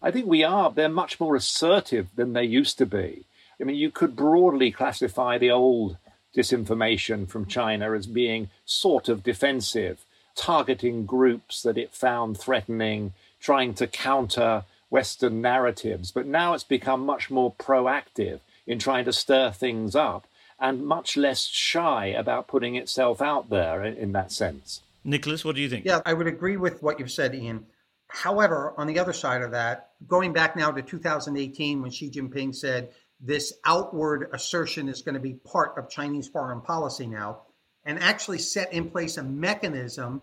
I 0.00 0.10
think 0.10 0.26
we 0.26 0.44
are. 0.44 0.70
They're 0.70 0.88
much 0.88 1.18
more 1.18 1.36
assertive 1.36 2.08
than 2.14 2.32
they 2.32 2.44
used 2.44 2.78
to 2.78 2.86
be. 2.86 3.24
I 3.60 3.64
mean, 3.64 3.76
you 3.76 3.90
could 3.90 4.14
broadly 4.14 4.70
classify 4.70 5.38
the 5.38 5.50
old 5.50 5.96
disinformation 6.36 7.28
from 7.28 7.46
China 7.46 7.92
as 7.92 8.06
being 8.06 8.50
sort 8.64 9.08
of 9.08 9.24
defensive, 9.24 10.04
targeting 10.36 11.04
groups 11.04 11.62
that 11.62 11.78
it 11.78 11.92
found 11.94 12.38
threatening, 12.38 13.12
trying 13.40 13.74
to 13.74 13.86
counter 13.86 14.64
Western 14.90 15.40
narratives, 15.40 16.12
but 16.12 16.26
now 16.26 16.54
it's 16.54 16.64
become 16.64 17.04
much 17.04 17.30
more 17.30 17.52
proactive 17.52 18.40
in 18.66 18.78
trying 18.78 19.04
to 19.04 19.12
stir 19.12 19.50
things 19.50 19.96
up 19.96 20.26
and 20.60 20.86
much 20.86 21.16
less 21.16 21.46
shy 21.46 22.06
about 22.06 22.48
putting 22.48 22.76
itself 22.76 23.22
out 23.22 23.48
there 23.50 23.84
in, 23.84 24.12
that 24.12 24.32
sense. 24.32 24.80
Nicholas, 25.08 25.42
what 25.44 25.56
do 25.56 25.62
you 25.62 25.70
think? 25.70 25.86
Yeah, 25.86 26.00
I 26.04 26.12
would 26.12 26.26
agree 26.26 26.58
with 26.58 26.82
what 26.82 27.00
you've 27.00 27.10
said, 27.10 27.34
Ian. 27.34 27.64
However, 28.08 28.74
on 28.76 28.86
the 28.86 28.98
other 28.98 29.14
side 29.14 29.42
of 29.42 29.52
that, 29.52 29.92
going 30.06 30.34
back 30.34 30.54
now 30.54 30.70
to 30.70 30.82
2018 30.82 31.80
when 31.80 31.90
Xi 31.90 32.10
Jinping 32.10 32.54
said 32.54 32.90
this 33.20 33.54
outward 33.64 34.28
assertion 34.32 34.88
is 34.88 35.02
going 35.02 35.14
to 35.14 35.20
be 35.20 35.34
part 35.34 35.78
of 35.78 35.88
Chinese 35.88 36.28
foreign 36.28 36.60
policy 36.60 37.06
now, 37.06 37.42
and 37.84 37.98
actually 37.98 38.38
set 38.38 38.72
in 38.72 38.90
place 38.90 39.16
a 39.16 39.22
mechanism 39.22 40.20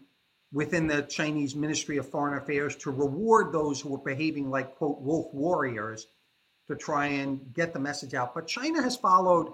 within 0.53 0.85
the 0.85 1.01
Chinese 1.01 1.55
Ministry 1.55 1.97
of 1.97 2.09
Foreign 2.09 2.37
Affairs 2.37 2.75
to 2.77 2.91
reward 2.91 3.51
those 3.51 3.81
who 3.81 3.89
were 3.89 3.97
behaving 3.97 4.51
like, 4.51 4.75
quote, 4.75 5.01
wolf 5.01 5.33
warriors 5.33 6.07
to 6.67 6.75
try 6.75 7.07
and 7.07 7.53
get 7.53 7.73
the 7.73 7.79
message 7.79 8.13
out. 8.13 8.35
But 8.35 8.47
China 8.47 8.81
has 8.83 8.95
followed 8.95 9.53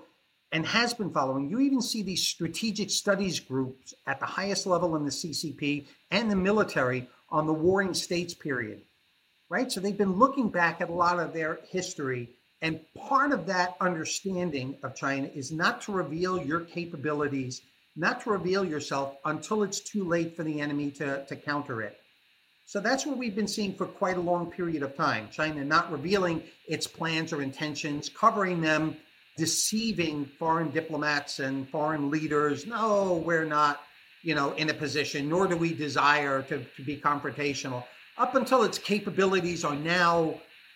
and 0.52 0.66
has 0.66 0.94
been 0.94 1.12
following. 1.12 1.50
You 1.50 1.60
even 1.60 1.82
see 1.82 2.02
these 2.02 2.26
strategic 2.26 2.90
studies 2.90 3.40
groups 3.40 3.94
at 4.08 4.20
the 4.20 4.26
highest 4.26 4.66
level 4.66 4.96
in 4.96 5.06
the 5.06 5.12
CCP 5.12 5.86
and 6.12 6.30
the 6.30 6.36
military 6.36 7.08
on 7.30 7.48
the 7.48 7.54
warring 7.54 7.94
states 7.94 8.34
period, 8.34 8.82
right? 9.50 9.72
So 9.72 9.80
they've 9.80 9.98
been 9.98 10.20
looking 10.20 10.50
back 10.50 10.82
at 10.82 10.90
a 10.90 10.94
lot 10.94 11.20
of 11.20 11.34
their 11.34 11.60
history. 11.70 12.30
And 12.62 12.82
part 12.96 13.32
of 13.32 13.46
that 13.48 13.76
understanding 13.80 14.76
of 14.84 14.96
China 14.96 15.30
is 15.34 15.52
not 15.52 15.82
to 15.84 15.92
reveal 15.92 16.42
your 16.42 16.60
capabilities 16.60 17.62
not 17.96 18.22
to 18.22 18.32
reveal 18.32 18.64
yourself 18.64 19.16
until 19.26 19.64
it's 19.64 19.80
too 19.80 20.04
late 20.04 20.36
for 20.36 20.44
the 20.44 20.62
enemy 20.62 20.92
to, 20.92 21.26
to 21.26 21.36
counter 21.36 21.82
it. 21.82 21.98
So 22.66 22.80
that's 22.80 23.06
what 23.06 23.18
we've 23.18 23.36
been 23.36 23.48
seeing 23.48 23.74
for 23.74 23.86
quite 23.86 24.18
a 24.18 24.22
long 24.22 24.50
period 24.50 24.82
of 24.82 24.96
time. 24.96 25.28
China 25.30 25.66
not 25.66 25.92
revealing 25.92 26.42
its 26.68 26.88
plans 26.88 27.34
or 27.34 27.42
intentions, 27.42 28.08
covering 28.08 28.62
them 28.62 28.96
deceiving 29.38 30.26
foreign 30.38 30.72
diplomats 30.72 31.40
and 31.40 31.68
foreign 31.70 32.10
leaders. 32.12 32.68
No, 32.68 33.24
we're 33.26 33.46
not, 33.46 33.82
you 34.24 34.36
know, 34.36 34.52
in 34.54 34.70
a 34.70 34.74
position, 34.74 35.30
nor 35.30 35.48
do 35.48 35.56
we 35.56 35.74
desire 35.74 36.42
to, 36.44 36.64
to 36.64 36.84
be 36.84 36.98
confrontational. 36.98 37.84
Up 38.18 38.36
until 38.36 38.64
its 38.64 38.78
capabilities 38.78 39.64
are 39.64 39.76
now 39.76 40.36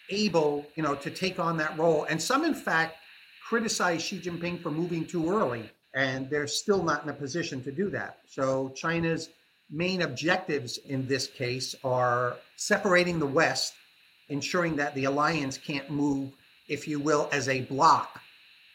able, 0.10 0.66
you 0.76 0.84
know, 0.84 0.96
to 0.96 1.12
take 1.12 1.40
on 1.40 1.58
that 1.58 1.78
role. 1.78 2.06
And 2.10 2.22
some, 2.22 2.46
in 2.46 2.54
fact, 2.54 2.98
criticize 3.48 4.02
Xi 4.02 4.20
Jinping 4.20 4.62
for 4.62 4.72
moving 4.72 5.06
too 5.06 5.30
early, 5.30 5.70
and 5.94 6.30
they're 6.30 6.48
still 6.48 6.82
not 6.82 7.04
in 7.04 7.10
a 7.10 7.14
position 7.14 7.62
to 7.64 7.72
do 7.72 7.90
that. 7.92 8.20
So 8.26 8.70
China's 8.76 9.30
main 9.70 10.02
objectives 10.02 10.78
in 10.78 11.08
this 11.08 11.28
case 11.28 11.76
are 11.84 12.38
separating 12.56 13.20
the 13.20 13.26
West, 13.26 13.74
ensuring 14.30 14.76
that 14.78 14.96
the 14.96 15.06
alliance 15.06 15.58
can't 15.58 15.90
move, 15.90 16.32
if 16.68 16.88
you 16.88 17.00
will, 17.00 17.30
as 17.32 17.50
a 17.50 17.62
bloc 17.62 18.22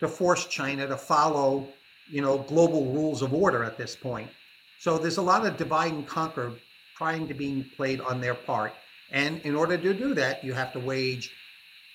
to 0.00 0.08
force 0.08 0.46
China 0.46 0.86
to 0.86 0.96
follow, 0.96 1.68
you 2.08 2.22
know, 2.22 2.38
global 2.38 2.86
rules 2.86 3.22
of 3.22 3.32
order 3.32 3.64
at 3.64 3.76
this 3.78 3.94
point. 3.94 4.30
So 4.78 4.98
there's 4.98 5.18
a 5.18 5.22
lot 5.22 5.46
of 5.46 5.56
divide 5.56 5.92
and 5.92 6.06
conquer 6.06 6.52
trying 6.96 7.28
to 7.28 7.34
be 7.34 7.62
played 7.76 8.00
on 8.00 8.20
their 8.20 8.34
part. 8.34 8.72
And 9.10 9.40
in 9.42 9.54
order 9.56 9.76
to 9.76 9.94
do 9.94 10.14
that, 10.14 10.44
you 10.44 10.52
have 10.54 10.72
to 10.72 10.80
wage 10.80 11.32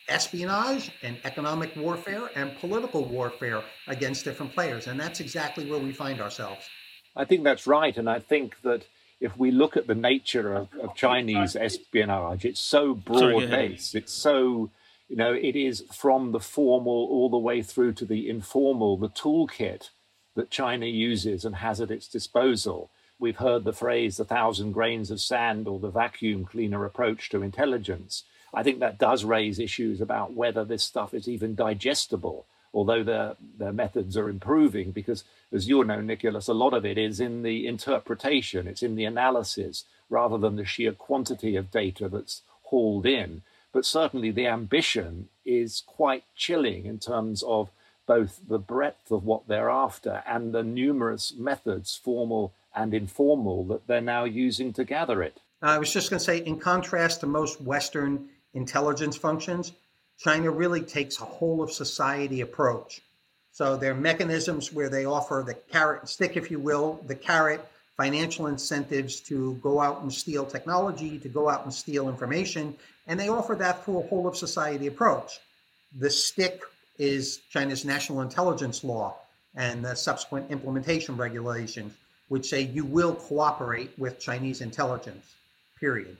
espionage 0.08 0.92
and 1.02 1.18
economic 1.24 1.76
warfare 1.76 2.30
and 2.36 2.56
political 2.60 3.06
warfare 3.06 3.64
against 3.88 4.24
different 4.24 4.54
players. 4.54 4.88
And 4.88 5.00
that's 5.00 5.20
exactly 5.20 5.70
where 5.70 5.80
we 5.80 5.94
find 5.94 6.22
ourselves. 6.22 6.70
I 7.16 7.26
think 7.26 7.44
that's 7.44 7.66
right. 7.66 7.96
And 7.98 8.10
I 8.10 8.20
think 8.20 8.62
that 8.62 8.86
if 9.20 9.38
we 9.38 9.52
look 9.52 9.78
at 9.78 9.88
the 9.88 9.96
nature 9.96 10.54
of, 10.54 10.68
of 10.82 10.96
Chinese 10.96 11.56
espionage, 11.56 12.46
it's 12.46 12.60
so 12.60 12.94
broad 12.94 13.50
based, 13.50 13.96
it's 13.96 14.14
so, 14.14 14.70
you 15.08 15.16
know, 15.16 15.34
it 15.34 15.56
is 15.56 15.84
from 15.92 16.32
the 16.32 16.40
formal 16.40 17.08
all 17.10 17.30
the 17.30 17.38
way 17.38 17.62
through 17.62 17.94
to 17.94 18.06
the 18.06 18.30
informal, 18.30 18.98
the 18.98 19.10
toolkit 19.10 19.90
that 20.36 20.50
China 20.50 20.86
uses 20.86 21.46
and 21.46 21.58
has 21.58 21.80
at 21.80 21.92
its 21.92 22.08
disposal. 22.08 22.90
We've 23.20 23.38
heard 23.38 23.64
the 23.64 23.74
phrase 23.74 24.18
the 24.18 24.26
thousand 24.26 24.74
grains 24.74 25.12
of 25.12 25.22
sand 25.22 25.68
or 25.68 25.80
the 25.80 25.90
vacuum 25.90 26.46
cleaner 26.46 26.84
approach 26.86 27.30
to 27.30 27.44
intelligence. 27.44 28.24
I 28.54 28.64
think 28.64 28.80
that 28.80 28.98
does 28.98 29.24
raise 29.24 29.60
issues 29.60 30.02
about 30.02 30.34
whether 30.34 30.66
this 30.66 30.84
stuff 30.84 31.14
is 31.14 31.28
even 31.28 31.56
digestible 31.56 32.46
although 32.76 33.04
their, 33.04 33.36
their 33.58 33.72
methods 33.72 34.18
are 34.18 34.30
improving, 34.30 34.92
because 34.92 35.24
as 35.52 35.68
you 35.68 35.84
know, 35.86 36.02
Nicholas, 36.02 36.50
a 36.50 36.54
lot 36.54 36.74
of 36.74 36.86
it 36.86 36.98
is 36.98 37.22
in 37.22 37.42
the 37.42 37.66
interpretation, 37.66 38.68
it's 38.68 38.84
in 38.84 38.96
the 38.96 39.06
analysis, 39.06 39.86
rather 40.10 40.38
than 40.38 40.58
the 40.58 40.66
sheer 40.66 40.92
quantity 40.92 41.56
of 41.56 41.72
data 41.72 42.10
that's 42.10 42.42
hauled 42.64 43.06
in. 43.06 43.42
But 43.75 43.86
certainly 43.86 44.32
the 44.32 44.48
ambition 44.48 45.27
is 45.44 45.84
quite 45.86 46.24
chilling 46.34 46.86
in 46.86 46.98
terms 46.98 47.44
of 47.44 47.72
both 48.08 48.39
the 48.48 48.58
breadth 48.58 49.12
of 49.12 49.25
what 49.25 49.50
they're 49.50 49.70
after 49.70 50.24
and 50.25 50.53
the 50.53 50.63
numerous 50.63 51.34
methods, 51.38 51.94
formal 51.94 52.53
and 52.74 52.94
informal, 52.94 53.65
that 53.65 53.86
they're 53.86 54.00
now 54.00 54.24
using 54.24 54.72
to 54.72 54.86
gather 54.86 55.22
it. 55.22 55.41
I 55.62 55.77
was 55.77 55.91
just 55.91 56.10
going 56.10 56.20
to 56.20 56.24
say, 56.24 56.38
in 56.38 56.58
contrast 56.58 57.20
to 57.20 57.27
most 57.27 57.60
Western 57.60 58.29
intelligence 58.53 59.17
functions, 59.17 59.74
China 60.17 60.51
really 60.51 60.82
takes 60.82 61.20
a 61.20 61.25
whole 61.25 61.62
of 61.62 61.70
society 61.70 62.39
approach. 62.39 63.01
So 63.51 63.75
there 63.75 63.91
are 63.91 63.96
mechanisms 64.12 64.72
where 64.72 64.88
they 64.88 65.03
offer 65.03 65.44
the 65.46 65.53
carrot 65.53 66.00
and 66.00 66.10
stick, 66.10 66.38
if 66.38 66.50
you 66.50 66.60
will, 66.60 67.01
the 67.08 67.15
carrot, 67.15 67.60
financial 67.98 68.48
incentives 68.48 69.20
to 69.22 69.55
go 69.55 69.82
out 69.82 70.01
and 70.01 70.13
steal 70.13 70.46
technology, 70.46 71.20
to 71.20 71.27
go 71.27 71.50
out 71.50 71.65
and 71.65 71.74
steal 71.74 72.08
information, 72.08 72.74
and 73.08 73.20
they 73.20 73.30
offer 73.30 73.56
that 73.56 73.84
through 73.84 74.00
a 74.00 74.08
whole 74.08 74.28
of 74.28 74.38
society 74.38 74.88
approach. 74.88 75.40
The 75.98 76.10
stick 76.10 76.62
is 76.98 77.38
China's 77.50 77.86
national 77.86 78.22
intelligence 78.22 78.84
law 78.84 79.16
and 79.56 79.84
the 79.84 79.96
subsequent 79.96 80.52
implementation 80.52 81.16
regulations, 81.16 81.94
which 82.28 82.48
say 82.48 82.62
you 82.62 82.86
will 82.86 83.16
cooperate 83.16 83.92
with 83.98 84.20
Chinese 84.20 84.62
intelligence, 84.62 85.36
period. 85.80 86.18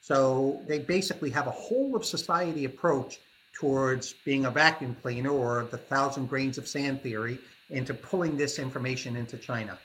So 0.00 0.60
they 0.66 0.80
basically 0.80 1.30
have 1.30 1.46
a 1.46 1.52
whole 1.52 1.96
of 1.96 2.04
society 2.04 2.64
approach 2.66 3.20
towards 3.54 4.12
being 4.24 4.44
a 4.44 4.50
vacuum 4.50 4.96
cleaner 5.00 5.30
or 5.30 5.66
the 5.70 5.78
thousand 5.78 6.28
grains 6.28 6.58
of 6.58 6.68
sand 6.68 7.02
theory 7.02 7.38
into 7.70 7.94
pulling 7.94 8.36
this 8.36 8.58
information 8.58 9.16
into 9.16 9.38
China. 9.38 9.78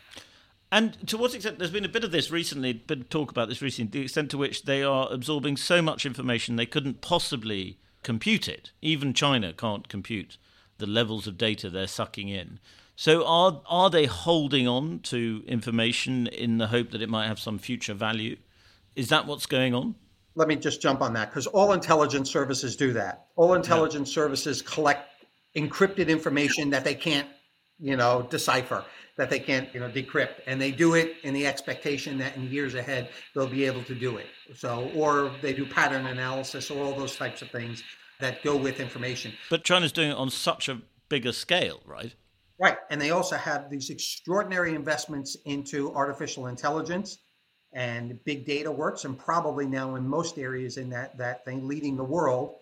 And 0.71 1.07
to 1.07 1.17
what 1.17 1.33
extent, 1.33 1.57
there's 1.57 1.71
been 1.71 1.85
a 1.85 1.89
bit 1.89 2.03
of 2.03 2.11
this 2.11 2.29
recently, 2.29 2.73
been 2.73 3.05
talk 3.05 3.31
about 3.31 3.49
this 3.49 3.61
recently, 3.61 3.99
the 3.99 4.03
extent 4.03 4.29
to 4.31 4.37
which 4.37 4.63
they 4.63 4.83
are 4.83 5.07
absorbing 5.11 5.57
so 5.57 5.81
much 5.81 6.05
information 6.05 6.55
they 6.55 6.65
couldn't 6.65 7.01
possibly 7.01 7.79
compute 8.03 8.47
it. 8.47 8.71
Even 8.81 9.13
China 9.13 9.51
can't 9.51 9.89
compute 9.89 10.37
the 10.77 10.85
levels 10.85 11.27
of 11.27 11.37
data 11.37 11.69
they're 11.69 11.87
sucking 11.87 12.29
in. 12.29 12.59
So 12.95 13.25
are 13.25 13.61
are 13.65 13.89
they 13.89 14.05
holding 14.05 14.67
on 14.67 14.99
to 15.03 15.43
information 15.47 16.27
in 16.27 16.57
the 16.57 16.67
hope 16.67 16.91
that 16.91 17.01
it 17.01 17.09
might 17.09 17.27
have 17.27 17.39
some 17.39 17.57
future 17.57 17.93
value? 17.93 18.37
Is 18.95 19.09
that 19.09 19.25
what's 19.25 19.45
going 19.45 19.73
on? 19.73 19.95
let 20.39 20.47
me 20.47 20.55
just 20.55 20.81
jump 20.81 21.01
on 21.01 21.13
that 21.13 21.29
because 21.29 21.47
all 21.47 21.73
intelligence 21.73 22.31
services 22.31 22.77
do 22.77 22.93
that. 22.93 23.25
All 23.35 23.55
intelligence 23.55 24.09
yeah. 24.09 24.15
services 24.15 24.61
collect 24.61 25.25
encrypted 25.55 26.07
information 26.07 26.69
that 26.69 26.85
they 26.85 26.95
can't, 26.95 27.27
you 27.79 27.95
know, 27.95 28.27
decipher, 28.29 28.85
that 29.17 29.29
they 29.29 29.39
can't, 29.39 29.73
you 29.73 29.79
know, 29.79 29.89
decrypt, 29.89 30.41
and 30.47 30.61
they 30.61 30.71
do 30.71 30.93
it 30.93 31.15
in 31.23 31.33
the 31.33 31.45
expectation 31.45 32.17
that 32.17 32.35
in 32.35 32.49
years 32.49 32.75
ahead 32.75 33.09
they'll 33.33 33.47
be 33.47 33.65
able 33.65 33.83
to 33.83 33.95
do 33.95 34.17
it. 34.17 34.27
So, 34.55 34.91
or 34.95 35.31
they 35.41 35.53
do 35.53 35.65
pattern 35.65 36.05
analysis 36.05 36.69
or 36.71 36.83
all 36.83 36.93
those 36.93 37.15
types 37.15 37.41
of 37.41 37.49
things 37.51 37.83
that 38.19 38.43
go 38.43 38.55
with 38.55 38.79
information. 38.79 39.33
But 39.49 39.63
China's 39.63 39.91
doing 39.91 40.11
it 40.11 40.17
on 40.17 40.29
such 40.29 40.69
a 40.69 40.81
bigger 41.09 41.31
scale, 41.31 41.81
right? 41.85 42.13
Right, 42.61 42.77
and 42.89 42.99
they 42.99 43.11
also 43.11 43.37
have 43.37 43.69
these 43.69 43.89
extraordinary 43.89 44.75
investments 44.75 45.37
into 45.45 45.93
artificial 45.93 46.47
intelligence 46.47 47.17
and 47.73 48.19
big 48.25 48.45
data 48.45 48.71
works, 48.71 49.05
and 49.05 49.17
probably 49.17 49.65
now 49.65 49.95
in 49.95 50.07
most 50.07 50.37
areas 50.37 50.77
in 50.77 50.89
that 50.89 51.17
that 51.17 51.45
thing 51.45 51.67
leading 51.67 51.95
the 51.95 52.03
world 52.03 52.55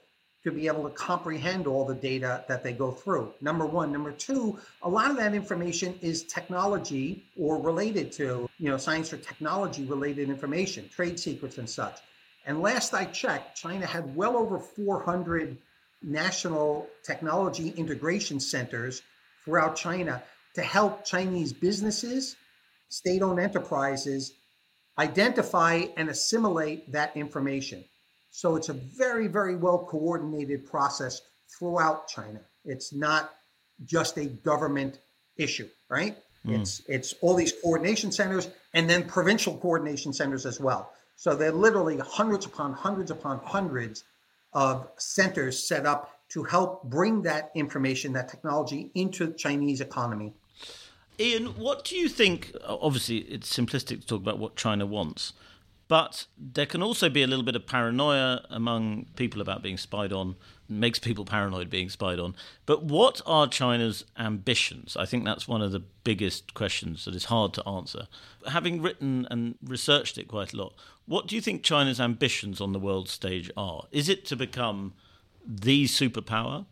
to 0.43 0.51
be 0.51 0.67
able 0.67 0.83
to 0.83 0.89
comprehend 0.91 1.67
all 1.67 1.85
the 1.85 1.95
data 1.95 2.45
that 2.47 2.63
they 2.63 2.71
go 2.71 2.91
through. 2.91 3.33
Number 3.41 3.65
one, 3.65 3.91
number 3.91 4.11
two, 4.11 4.59
a 4.81 4.89
lot 4.89 5.11
of 5.11 5.17
that 5.17 5.33
information 5.33 5.97
is 6.01 6.23
technology 6.23 7.25
or 7.37 7.61
related 7.61 8.11
to 8.13 8.49
you 8.57 8.69
know 8.69 8.77
science 8.77 9.11
or 9.11 9.17
technology 9.17 9.85
related 9.85 10.29
information, 10.29 10.87
trade 10.89 11.19
secrets 11.19 11.57
and 11.57 11.69
such. 11.69 11.99
And 12.45 12.61
last 12.61 12.93
I 12.93 13.05
checked, 13.05 13.57
China 13.57 13.85
had 13.85 14.15
well 14.15 14.37
over 14.37 14.59
400 14.59 15.57
national 16.01 16.87
technology 17.03 17.69
integration 17.69 18.39
centers 18.39 19.01
throughout 19.43 19.75
China 19.75 20.23
to 20.55 20.61
help 20.61 21.03
Chinese 21.03 21.51
businesses, 21.51 22.35
state 22.89 23.21
owned 23.21 23.39
enterprises 23.39 24.33
identify 24.97 25.85
and 25.95 26.09
assimilate 26.09 26.91
that 26.91 27.15
information. 27.15 27.83
So 28.37 28.55
it's 28.55 28.69
a 28.69 28.73
very, 28.73 29.25
very 29.25 29.55
well 29.55 29.79
coordinated 29.79 30.67
process 30.67 31.21
throughout 31.57 32.07
China. 32.07 32.39
It's 32.65 32.93
not 32.93 33.33
just 33.83 34.15
a 34.19 34.25
government 34.25 34.99
issue, 35.37 35.67
right? 35.89 36.15
Mm. 36.45 36.61
It's 36.61 36.83
it's 36.87 37.15
all 37.21 37.33
these 37.33 37.51
coordination 37.51 38.11
centers 38.11 38.47
and 38.75 38.87
then 38.87 39.07
provincial 39.07 39.57
coordination 39.57 40.13
centers 40.13 40.45
as 40.45 40.59
well. 40.59 40.91
So 41.15 41.35
there 41.35 41.49
are 41.49 41.59
literally 41.65 41.97
hundreds 41.97 42.45
upon 42.45 42.73
hundreds 42.73 43.09
upon 43.09 43.39
hundreds 43.39 44.03
of 44.53 44.87
centers 44.97 45.67
set 45.67 45.87
up 45.87 46.19
to 46.29 46.43
help 46.43 46.83
bring 46.83 47.23
that 47.23 47.49
information, 47.55 48.13
that 48.13 48.29
technology 48.29 48.91
into 48.93 49.25
the 49.25 49.33
Chinese 49.33 49.81
economy 49.81 50.35
Ian, 51.19 51.57
what 51.57 51.83
do 51.83 51.95
you 51.95 52.09
think? 52.09 52.55
Obviously, 52.67 53.17
it's 53.17 53.55
simplistic 53.55 54.01
to 54.01 54.07
talk 54.07 54.21
about 54.21 54.37
what 54.37 54.55
China 54.55 54.85
wants, 54.85 55.33
but 55.87 56.25
there 56.37 56.65
can 56.65 56.83
also 56.83 57.09
be 57.09 57.23
a 57.23 57.27
little 57.27 57.45
bit 57.45 57.55
of 57.55 57.65
paranoia 57.65 58.45
among 58.49 59.05
people 59.15 59.41
about 59.41 59.63
being 59.63 59.77
spied 59.77 60.11
on. 60.11 60.35
Makes 60.69 60.99
people 60.99 61.23
paranoid 61.23 61.69
being 61.69 61.89
spied 61.89 62.19
on. 62.19 62.35
But 62.65 62.83
what 62.83 63.21
are 63.25 63.47
China's 63.47 64.03
ambitions? 64.19 64.97
I 64.97 65.05
think 65.05 65.23
that's 65.23 65.47
one 65.47 65.61
of 65.61 65.71
the 65.71 65.79
biggest 65.79 66.53
questions 66.53 67.05
that 67.05 67.15
is 67.15 67.25
hard 67.25 67.53
to 67.53 67.65
answer. 67.65 68.07
Having 68.51 68.81
written 68.81 69.27
and 69.31 69.55
researched 69.63 70.17
it 70.17 70.27
quite 70.27 70.51
a 70.51 70.57
lot, 70.57 70.73
what 71.05 71.25
do 71.27 71.35
you 71.35 71.41
think 71.41 71.63
China's 71.63 72.01
ambitions 72.01 72.59
on 72.59 72.73
the 72.73 72.79
world 72.79 73.07
stage 73.07 73.49
are? 73.55 73.85
Is 73.91 74.09
it 74.09 74.25
to 74.25 74.35
become 74.35 74.93
the 75.45 75.85
superpower, 75.85 76.65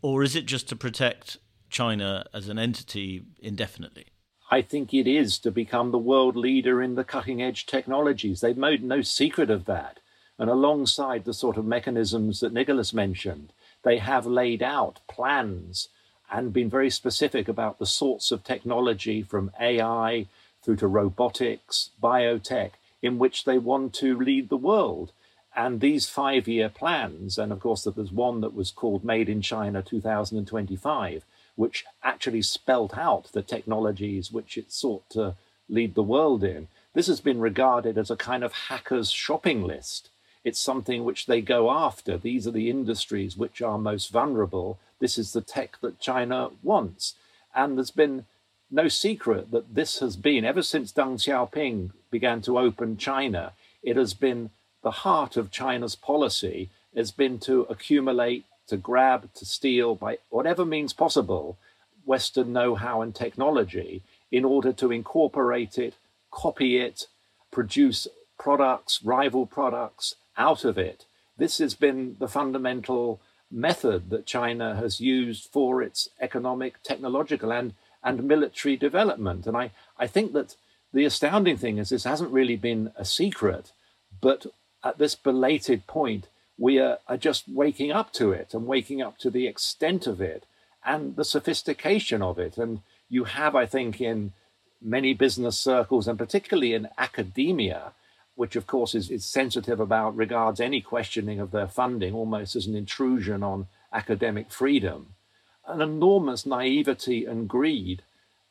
or 0.00 0.22
is 0.22 0.36
it 0.36 0.46
just 0.46 0.68
to 0.68 0.76
protect 0.76 1.38
China 1.70 2.24
as 2.32 2.48
an 2.48 2.56
entity 2.56 3.24
indefinitely? 3.40 4.06
I 4.52 4.62
think 4.62 4.92
it 4.92 5.06
is 5.06 5.38
to 5.40 5.52
become 5.52 5.92
the 5.92 5.98
world 5.98 6.34
leader 6.34 6.82
in 6.82 6.96
the 6.96 7.04
cutting 7.04 7.40
edge 7.40 7.66
technologies. 7.66 8.40
They've 8.40 8.56
made 8.56 8.82
no 8.82 9.00
secret 9.00 9.48
of 9.48 9.64
that. 9.66 10.00
And 10.40 10.50
alongside 10.50 11.24
the 11.24 11.34
sort 11.34 11.56
of 11.56 11.64
mechanisms 11.64 12.40
that 12.40 12.52
Nicholas 12.52 12.92
mentioned, 12.92 13.52
they 13.84 13.98
have 13.98 14.26
laid 14.26 14.60
out 14.60 14.98
plans 15.08 15.88
and 16.32 16.52
been 16.52 16.68
very 16.68 16.90
specific 16.90 17.46
about 17.46 17.78
the 17.78 17.86
sorts 17.86 18.32
of 18.32 18.42
technology 18.42 19.22
from 19.22 19.52
AI 19.60 20.26
through 20.62 20.76
to 20.76 20.88
robotics, 20.88 21.90
biotech, 22.02 22.72
in 23.02 23.18
which 23.18 23.44
they 23.44 23.58
want 23.58 23.94
to 23.94 24.18
lead 24.18 24.48
the 24.48 24.56
world. 24.56 25.12
And 25.54 25.80
these 25.80 26.08
five 26.08 26.48
year 26.48 26.68
plans, 26.68 27.38
and 27.38 27.52
of 27.52 27.60
course, 27.60 27.84
there's 27.84 28.12
one 28.12 28.40
that 28.40 28.54
was 28.54 28.70
called 28.70 29.04
Made 29.04 29.28
in 29.28 29.42
China 29.42 29.82
2025, 29.82 31.24
which 31.60 31.84
actually 32.02 32.40
spelt 32.40 32.96
out 32.96 33.30
the 33.32 33.42
technologies 33.42 34.32
which 34.32 34.56
it 34.56 34.72
sought 34.72 35.04
to 35.10 35.34
lead 35.68 35.94
the 35.94 36.10
world 36.14 36.42
in. 36.42 36.68
This 36.94 37.06
has 37.06 37.20
been 37.20 37.38
regarded 37.38 37.98
as 37.98 38.10
a 38.10 38.16
kind 38.16 38.42
of 38.42 38.52
hacker's 38.70 39.10
shopping 39.10 39.62
list. 39.64 40.08
It's 40.42 40.58
something 40.58 41.04
which 41.04 41.26
they 41.26 41.42
go 41.42 41.70
after. 41.70 42.16
These 42.16 42.46
are 42.46 42.50
the 42.58 42.70
industries 42.70 43.36
which 43.36 43.60
are 43.60 43.76
most 43.76 44.10
vulnerable. 44.10 44.78
This 45.00 45.18
is 45.18 45.34
the 45.34 45.42
tech 45.42 45.76
that 45.82 46.00
China 46.00 46.48
wants. 46.62 47.16
And 47.54 47.76
there's 47.76 47.90
been 47.90 48.24
no 48.70 48.88
secret 48.88 49.50
that 49.50 49.74
this 49.74 49.98
has 49.98 50.16
been, 50.16 50.46
ever 50.46 50.62
since 50.62 50.94
Deng 50.94 51.16
Xiaoping 51.16 51.90
began 52.10 52.40
to 52.40 52.58
open 52.58 52.96
China, 52.96 53.52
it 53.82 53.96
has 53.98 54.14
been 54.14 54.48
the 54.82 55.02
heart 55.04 55.36
of 55.36 55.50
China's 55.50 55.94
policy 55.94 56.70
has 56.96 57.10
been 57.10 57.38
to 57.40 57.66
accumulate 57.68 58.46
to 58.70 58.76
grab, 58.76 59.32
to 59.34 59.44
steal 59.44 59.94
by 59.94 60.18
whatever 60.30 60.64
means 60.64 60.92
possible 60.92 61.58
Western 62.04 62.52
know 62.52 62.74
how 62.74 63.02
and 63.02 63.14
technology 63.14 64.02
in 64.32 64.44
order 64.44 64.72
to 64.72 64.90
incorporate 64.90 65.78
it, 65.78 65.94
copy 66.30 66.78
it, 66.78 67.06
produce 67.50 68.08
products, 68.38 69.02
rival 69.04 69.44
products 69.46 70.14
out 70.36 70.64
of 70.64 70.78
it. 70.78 71.04
This 71.36 71.58
has 71.58 71.74
been 71.74 72.16
the 72.18 72.28
fundamental 72.28 73.20
method 73.50 74.10
that 74.10 74.26
China 74.26 74.76
has 74.76 75.00
used 75.00 75.50
for 75.52 75.82
its 75.82 76.08
economic, 76.20 76.82
technological, 76.82 77.52
and, 77.52 77.74
and 78.02 78.24
military 78.24 78.76
development. 78.76 79.46
And 79.46 79.56
I, 79.56 79.72
I 79.98 80.06
think 80.06 80.32
that 80.32 80.54
the 80.92 81.04
astounding 81.04 81.56
thing 81.56 81.78
is 81.78 81.90
this 81.90 82.04
hasn't 82.04 82.32
really 82.32 82.56
been 82.56 82.92
a 82.96 83.04
secret, 83.04 83.72
but 84.20 84.46
at 84.82 84.98
this 84.98 85.14
belated 85.14 85.86
point, 85.86 86.28
we 86.60 86.78
are, 86.78 86.98
are 87.08 87.16
just 87.16 87.48
waking 87.48 87.90
up 87.90 88.12
to 88.12 88.32
it 88.32 88.52
and 88.52 88.66
waking 88.66 89.00
up 89.00 89.16
to 89.18 89.30
the 89.30 89.46
extent 89.46 90.06
of 90.06 90.20
it 90.20 90.44
and 90.84 91.16
the 91.16 91.24
sophistication 91.24 92.20
of 92.20 92.38
it. 92.38 92.58
And 92.58 92.82
you 93.08 93.24
have, 93.24 93.56
I 93.56 93.64
think, 93.64 94.00
in 94.00 94.32
many 94.80 95.14
business 95.14 95.58
circles 95.58 96.06
and 96.06 96.18
particularly 96.18 96.74
in 96.74 96.88
academia, 96.98 97.92
which 98.34 98.56
of 98.56 98.66
course 98.66 98.94
is, 98.94 99.10
is 99.10 99.24
sensitive 99.24 99.80
about 99.80 100.14
regards 100.14 100.60
any 100.60 100.82
questioning 100.82 101.40
of 101.40 101.50
their 101.50 101.66
funding 101.66 102.14
almost 102.14 102.54
as 102.54 102.66
an 102.66 102.76
intrusion 102.76 103.42
on 103.42 103.66
academic 103.90 104.50
freedom, 104.50 105.14
an 105.66 105.80
enormous 105.80 106.44
naivety 106.44 107.24
and 107.24 107.48
greed. 107.48 108.02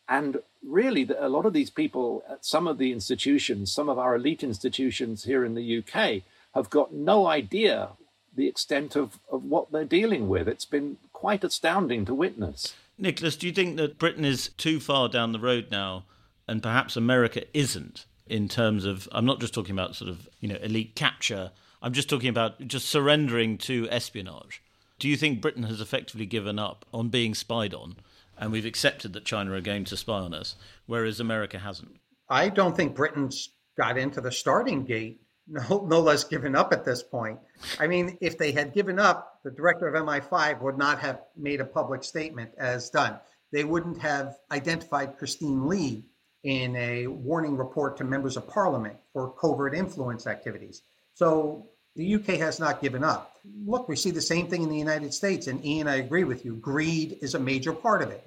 And 0.08 0.42
really, 0.68 1.08
a 1.18 1.30
lot 1.30 1.46
of 1.46 1.54
these 1.54 1.70
people 1.70 2.24
at 2.28 2.44
some 2.44 2.68
of 2.68 2.80
the 2.80 2.92
institutions, 2.92 3.72
some 3.72 3.88
of 3.88 4.00
our 4.00 4.16
elite 4.16 4.44
institutions 4.44 5.26
here 5.26 5.46
in 5.46 5.54
the 5.54 5.78
UK, 5.78 6.24
have 6.54 6.70
got 6.70 6.94
no 6.94 7.28
idea 7.28 7.90
the 8.36 8.48
extent 8.48 8.96
of, 8.96 9.20
of 9.32 9.44
what 9.44 9.72
they're 9.72 9.86
dealing 9.86 10.28
with. 10.28 10.48
It's 10.48 10.66
been 10.66 10.98
quite 11.14 11.44
astounding 11.44 12.06
to 12.06 12.14
witness. 12.14 12.74
Nicholas, 12.98 13.36
do 13.36 13.48
you 13.48 13.54
think 13.54 13.78
that 13.78 13.98
Britain 13.98 14.26
is 14.26 14.50
too 14.58 14.80
far 14.80 15.10
down 15.10 15.32
the 15.32 15.40
road 15.40 15.68
now 15.72 16.06
and 16.48 16.64
perhaps 16.64 16.96
America 16.96 17.44
isn't 17.58 18.06
in 18.28 18.48
terms 18.48 18.86
of, 18.86 19.08
I'm 19.12 19.26
not 19.26 19.40
just 19.40 19.54
talking 19.54 19.74
about 19.74 19.96
sort 19.96 20.10
of, 20.10 20.30
you 20.40 20.48
know, 20.48 20.58
elite 20.62 20.96
capture, 20.96 21.52
I'm 21.82 21.94
just 21.94 22.10
talking 22.10 22.30
about 22.30 22.68
just 22.68 22.90
surrendering 22.90 23.58
to 23.60 23.88
espionage. 23.90 24.62
Do 25.00 25.08
you 25.08 25.16
think 25.16 25.42
Britain 25.42 25.64
has 25.64 25.80
effectively 25.80 26.26
given 26.26 26.60
up 26.60 26.86
on 26.94 27.10
being 27.10 27.34
spied 27.34 27.74
on 27.74 27.96
and 28.38 28.52
we've 28.52 28.66
accepted 28.66 29.14
that 29.14 29.26
China 29.26 29.52
are 29.54 29.62
going 29.62 29.86
to 29.86 29.98
spy 29.98 30.20
on 30.20 30.34
us, 30.34 30.56
whereas 30.86 31.20
America 31.20 31.60
hasn't? 31.60 32.00
I 32.30 32.50
don't 32.50 32.76
think 32.76 32.96
Britain's 32.96 33.50
got 33.78 33.98
into 33.98 34.22
the 34.22 34.32
starting 34.32 34.84
gate 34.84 35.22
no, 35.50 35.86
no 35.88 36.00
less 36.00 36.24
given 36.24 36.56
up 36.56 36.72
at 36.72 36.86
this 36.86 37.02
point. 37.04 37.40
I 37.80 37.88
mean, 37.88 38.18
if 38.22 38.38
they 38.38 38.52
had 38.52 38.74
given 38.74 39.00
up, 39.00 39.40
the 39.44 39.52
director 39.52 39.88
of 39.88 40.06
MI5 40.06 40.62
would 40.62 40.78
not 40.78 41.00
have 41.00 41.22
made 41.36 41.62
a 41.62 41.66
public 41.66 42.04
statement 42.04 42.52
as 42.58 42.90
done. 42.90 43.20
They 43.52 43.64
wouldn't 43.64 44.00
have 44.00 44.38
identified 44.52 45.18
Christine 45.18 45.68
Lee 45.68 46.06
in 46.44 46.76
a 46.76 47.08
warning 47.08 47.58
report 47.58 47.98
to 47.98 48.04
members 48.04 48.38
of 48.38 48.48
parliament 48.48 48.96
for 49.12 49.34
covert 49.34 49.74
influence 49.74 50.28
activities. 50.28 50.82
So 51.16 51.68
the 51.96 52.16
UK 52.16 52.38
has 52.38 52.60
not 52.60 52.82
given 52.82 53.04
up. 53.04 53.36
Look, 53.66 53.90
we 53.90 53.96
see 53.96 54.12
the 54.12 54.22
same 54.22 54.48
thing 54.48 54.64
in 54.64 54.70
the 54.70 54.78
United 54.78 55.14
States. 55.14 55.48
And 55.48 55.66
Ian, 55.66 55.88
I 55.88 55.96
agree 55.96 56.24
with 56.24 56.46
you. 56.46 56.56
Greed 56.56 57.18
is 57.22 57.36
a 57.36 57.40
major 57.40 57.74
part 57.74 58.02
of 58.02 58.12
it. 58.12 58.24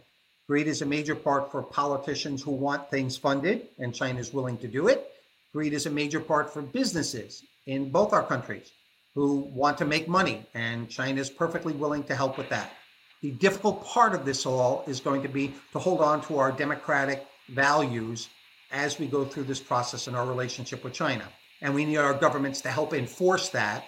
Greed 0.48 0.66
is 0.66 0.82
a 0.82 0.86
major 0.86 1.14
part 1.14 1.52
for 1.52 1.62
politicians 1.62 2.42
who 2.42 2.50
want 2.50 2.90
things 2.90 3.16
funded, 3.16 3.68
and 3.78 3.94
China 3.94 4.18
is 4.18 4.34
willing 4.34 4.58
to 4.58 4.68
do 4.68 4.88
it. 4.88 5.11
Greed 5.52 5.74
is 5.74 5.86
a 5.86 5.90
major 5.90 6.20
part 6.20 6.52
for 6.52 6.62
businesses 6.62 7.42
in 7.66 7.90
both 7.90 8.12
our 8.12 8.24
countries 8.24 8.72
who 9.14 9.50
want 9.54 9.76
to 9.78 9.84
make 9.84 10.08
money, 10.08 10.46
and 10.54 10.88
China 10.88 11.20
is 11.20 11.28
perfectly 11.28 11.74
willing 11.74 12.02
to 12.04 12.14
help 12.14 12.38
with 12.38 12.48
that. 12.48 12.72
The 13.20 13.32
difficult 13.32 13.84
part 13.84 14.14
of 14.14 14.24
this 14.24 14.46
all 14.46 14.82
is 14.86 14.98
going 14.98 15.22
to 15.22 15.28
be 15.28 15.54
to 15.72 15.78
hold 15.78 16.00
on 16.00 16.22
to 16.22 16.38
our 16.38 16.50
democratic 16.50 17.26
values 17.50 18.30
as 18.70 18.98
we 18.98 19.06
go 19.06 19.24
through 19.24 19.44
this 19.44 19.60
process 19.60 20.08
in 20.08 20.14
our 20.14 20.26
relationship 20.26 20.82
with 20.82 20.94
China. 20.94 21.28
And 21.60 21.74
we 21.74 21.84
need 21.84 21.98
our 21.98 22.14
governments 22.14 22.62
to 22.62 22.70
help 22.70 22.94
enforce 22.94 23.50
that 23.50 23.84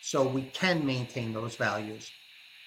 so 0.00 0.26
we 0.26 0.42
can 0.42 0.86
maintain 0.86 1.32
those 1.32 1.56
values. 1.56 2.10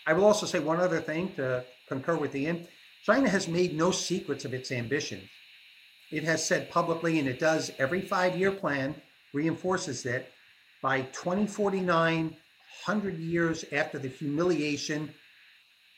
I 0.05 0.13
will 0.13 0.25
also 0.25 0.45
say 0.45 0.59
one 0.59 0.81
other 0.81 0.99
thing 0.99 1.33
to 1.35 1.63
concur 1.87 2.17
with 2.17 2.35
Ian. 2.35 2.67
China 3.05 3.29
has 3.29 3.47
made 3.47 3.75
no 3.75 3.91
secrets 3.91 4.45
of 4.45 4.53
its 4.53 4.71
ambitions. 4.71 5.29
It 6.13 6.23
has 6.25 6.45
said 6.45 6.69
publicly, 6.69 7.17
and 7.17 7.27
it 7.27 7.39
does 7.39 7.71
every 7.79 8.01
five 8.01 8.37
year 8.37 8.51
plan, 8.51 8.93
reinforces 9.33 10.03
that 10.03 10.27
by 10.79 11.01
2049, 11.01 12.25
100 12.85 13.17
years 13.17 13.65
after 13.71 13.97
the 13.97 14.09
humiliation 14.09 15.11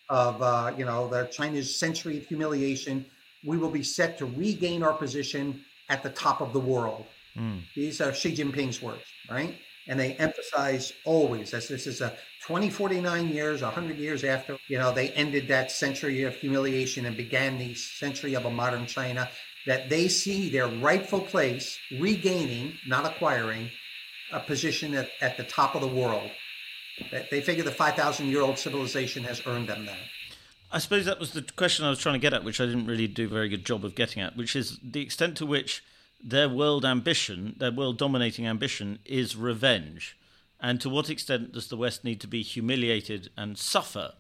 of, 0.10 0.42
uh, 0.42 0.72
you 0.78 0.86
know, 0.86 1.10
the 1.10 1.26
China's 1.26 1.76
century 1.78 2.18
of 2.18 2.26
humiliation, 2.26 3.06
we 3.46 3.58
will 3.58 3.70
be 3.70 3.84
set 3.84 4.18
to 4.20 4.26
regain 4.26 4.84
our 4.84 4.94
position 4.94 5.60
at 5.90 6.02
the 6.02 6.12
top 6.12 6.40
of 6.40 6.54
the 6.54 6.62
world. 6.62 7.06
Mm. 7.38 7.64
These 7.76 8.00
are 8.00 8.14
Xi 8.14 8.34
Jinping's 8.34 8.82
words, 8.82 9.04
right? 9.30 9.58
And 9.88 10.00
they 10.00 10.14
emphasize 10.14 10.94
always 11.04 11.54
as 11.54 11.68
this 11.68 11.88
is 11.88 12.00
a 12.00 12.12
2049 12.48 13.28
years, 13.28 13.62
100 13.62 13.98
years 13.98 14.24
after, 14.24 14.58
you 14.70 14.78
know, 14.78 14.94
they 14.94 15.10
ended 15.10 15.50
that 15.50 15.72
century 15.72 16.24
of 16.24 16.36
humiliation 16.36 17.06
and 17.06 17.18
began 17.18 17.58
the 17.58 17.74
century 17.74 18.34
of 18.36 18.46
a 18.46 18.50
modern 18.50 18.86
China 18.86 19.30
that 19.66 19.90
they 19.90 20.08
see 20.08 20.50
their 20.50 20.68
rightful 20.68 21.22
place 21.22 21.78
regaining, 22.00 22.74
not 22.88 23.06
acquiring, 23.06 23.70
a 24.32 24.40
position 24.40 24.94
at, 24.94 25.10
at 25.22 25.38
the 25.38 25.44
top 25.44 25.76
of 25.76 25.82
the 25.82 25.88
world. 25.88 26.30
They 27.30 27.42
figure 27.42 27.64
the 27.64 27.72
5,000 27.72 28.28
year 28.28 28.42
old 28.42 28.58
civilization 28.58 29.24
has 29.24 29.42
earned 29.46 29.70
them 29.70 29.86
that. 29.86 29.98
I 30.72 30.80
suppose 30.80 31.06
that 31.06 31.20
was 31.20 31.32
the 31.32 31.42
question 31.42 31.86
I 31.86 31.90
was 31.90 32.00
trying 32.00 32.16
to 32.16 32.20
get 32.20 32.34
at, 32.34 32.44
which 32.44 32.60
I 32.60 32.66
didn't 32.66 32.88
really 32.88 33.08
do 33.08 33.26
a 33.26 33.30
very 33.30 33.50
good 33.50 33.66
job 33.66 33.86
of 33.86 33.96
getting 33.96 34.22
at, 34.22 34.36
which 34.36 34.56
is 34.56 34.80
the 34.84 35.02
extent 35.02 35.38
to 35.38 35.46
which 35.46 35.84
their 36.24 36.50
world 36.50 36.86
ambition, 36.86 37.56
their 37.58 37.72
world 37.72 37.98
dominating 37.98 38.48
ambition, 38.48 39.00
is 39.06 39.36
revenge. 39.36 40.18
And 40.60 40.82
to 40.82 40.90
what 40.90 41.10
extent 41.10 41.52
does 41.52 41.68
the 41.68 41.78
West 41.78 42.04
need 42.04 42.20
to 42.22 42.28
be 42.28 42.42
humiliated 42.42 43.30
and 43.38 43.58
suffer 43.58 44.14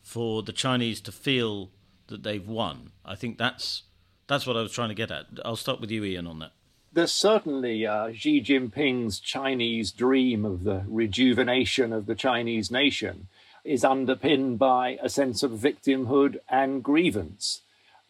for 0.00 0.42
the 0.42 0.52
Chinese 0.52 1.00
to 1.02 1.12
feel 1.12 1.70
that 2.06 2.22
they've 2.22 2.46
won? 2.46 2.92
I 3.04 3.14
think 3.14 3.38
that's 3.38 3.82
that's 4.30 4.46
what 4.46 4.56
I 4.56 4.62
was 4.62 4.70
trying 4.70 4.90
to 4.90 4.94
get 4.94 5.10
at. 5.10 5.26
I'll 5.44 5.56
start 5.56 5.80
with 5.80 5.90
you, 5.90 6.04
Ian, 6.04 6.28
on 6.28 6.38
that. 6.38 6.52
There's 6.92 7.10
certainly 7.10 7.84
uh, 7.84 8.12
Xi 8.12 8.40
Jinping's 8.40 9.18
Chinese 9.18 9.90
dream 9.90 10.44
of 10.44 10.62
the 10.62 10.84
rejuvenation 10.86 11.92
of 11.92 12.06
the 12.06 12.14
Chinese 12.14 12.70
nation 12.70 13.26
is 13.64 13.84
underpinned 13.84 14.58
by 14.58 14.98
a 15.02 15.08
sense 15.08 15.42
of 15.42 15.50
victimhood 15.50 16.38
and 16.48 16.82
grievance. 16.82 17.62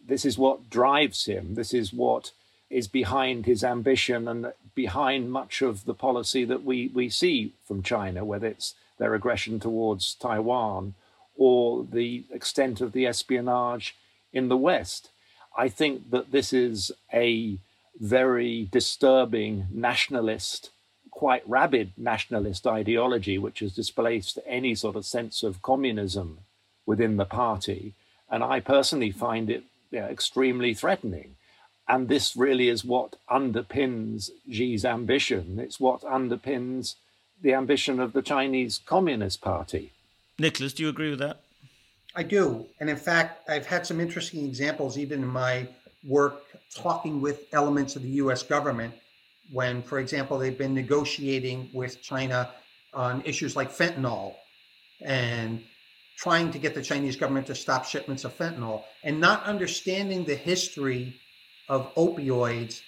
This 0.06 0.26
is 0.26 0.36
what 0.36 0.68
drives 0.68 1.24
him. 1.24 1.54
This 1.54 1.72
is 1.72 1.90
what 1.92 2.32
is 2.68 2.86
behind 2.86 3.46
his 3.46 3.64
ambition 3.64 4.28
and 4.28 4.52
behind 4.74 5.32
much 5.32 5.62
of 5.62 5.86
the 5.86 5.94
policy 5.94 6.44
that 6.44 6.64
we, 6.64 6.88
we 6.88 7.08
see 7.08 7.54
from 7.66 7.82
China, 7.82 8.26
whether 8.26 8.46
it's 8.46 8.74
their 8.98 9.14
aggression 9.14 9.58
towards 9.58 10.14
Taiwan 10.14 10.94
or 11.34 11.84
the 11.90 12.24
extent 12.30 12.82
of 12.82 12.92
the 12.92 13.06
espionage 13.06 13.96
in 14.34 14.48
the 14.48 14.56
West. 14.56 15.08
I 15.56 15.68
think 15.68 16.10
that 16.10 16.30
this 16.30 16.52
is 16.52 16.92
a 17.12 17.58
very 17.98 18.68
disturbing 18.70 19.66
nationalist, 19.70 20.70
quite 21.10 21.48
rabid 21.48 21.92
nationalist 21.96 22.66
ideology, 22.66 23.36
which 23.38 23.60
has 23.60 23.74
displaced 23.74 24.38
any 24.46 24.74
sort 24.74 24.96
of 24.96 25.04
sense 25.04 25.42
of 25.42 25.62
communism 25.62 26.38
within 26.86 27.16
the 27.16 27.24
party. 27.24 27.94
And 28.30 28.42
I 28.42 28.60
personally 28.60 29.10
find 29.10 29.50
it 29.50 29.64
you 29.90 30.00
know, 30.00 30.06
extremely 30.06 30.72
threatening. 30.72 31.36
And 31.88 32.08
this 32.08 32.36
really 32.36 32.68
is 32.68 32.84
what 32.84 33.16
underpins 33.28 34.30
Xi's 34.48 34.84
ambition. 34.84 35.58
It's 35.58 35.80
what 35.80 36.02
underpins 36.02 36.94
the 37.42 37.54
ambition 37.54 37.98
of 37.98 38.12
the 38.12 38.22
Chinese 38.22 38.80
Communist 38.86 39.40
Party. 39.40 39.92
Nicholas, 40.38 40.72
do 40.72 40.84
you 40.84 40.88
agree 40.88 41.10
with 41.10 41.18
that? 41.18 41.40
I 42.14 42.22
do. 42.22 42.66
And 42.80 42.90
in 42.90 42.96
fact, 42.96 43.48
I've 43.48 43.66
had 43.66 43.86
some 43.86 44.00
interesting 44.00 44.44
examples 44.44 44.98
even 44.98 45.22
in 45.22 45.28
my 45.28 45.68
work 46.04 46.42
talking 46.74 47.20
with 47.20 47.46
elements 47.52 47.96
of 47.96 48.02
the 48.02 48.08
US 48.08 48.42
government 48.42 48.94
when, 49.52 49.82
for 49.82 49.98
example, 49.98 50.38
they've 50.38 50.56
been 50.56 50.74
negotiating 50.74 51.70
with 51.72 52.02
China 52.02 52.50
on 52.94 53.22
issues 53.24 53.56
like 53.56 53.70
fentanyl 53.70 54.34
and 55.00 55.62
trying 56.16 56.50
to 56.52 56.58
get 56.58 56.74
the 56.74 56.82
Chinese 56.82 57.16
government 57.16 57.46
to 57.46 57.54
stop 57.54 57.84
shipments 57.84 58.24
of 58.24 58.36
fentanyl 58.36 58.84
and 59.02 59.20
not 59.20 59.44
understanding 59.44 60.24
the 60.24 60.34
history 60.34 61.16
of 61.68 61.94
opioids 61.94 62.80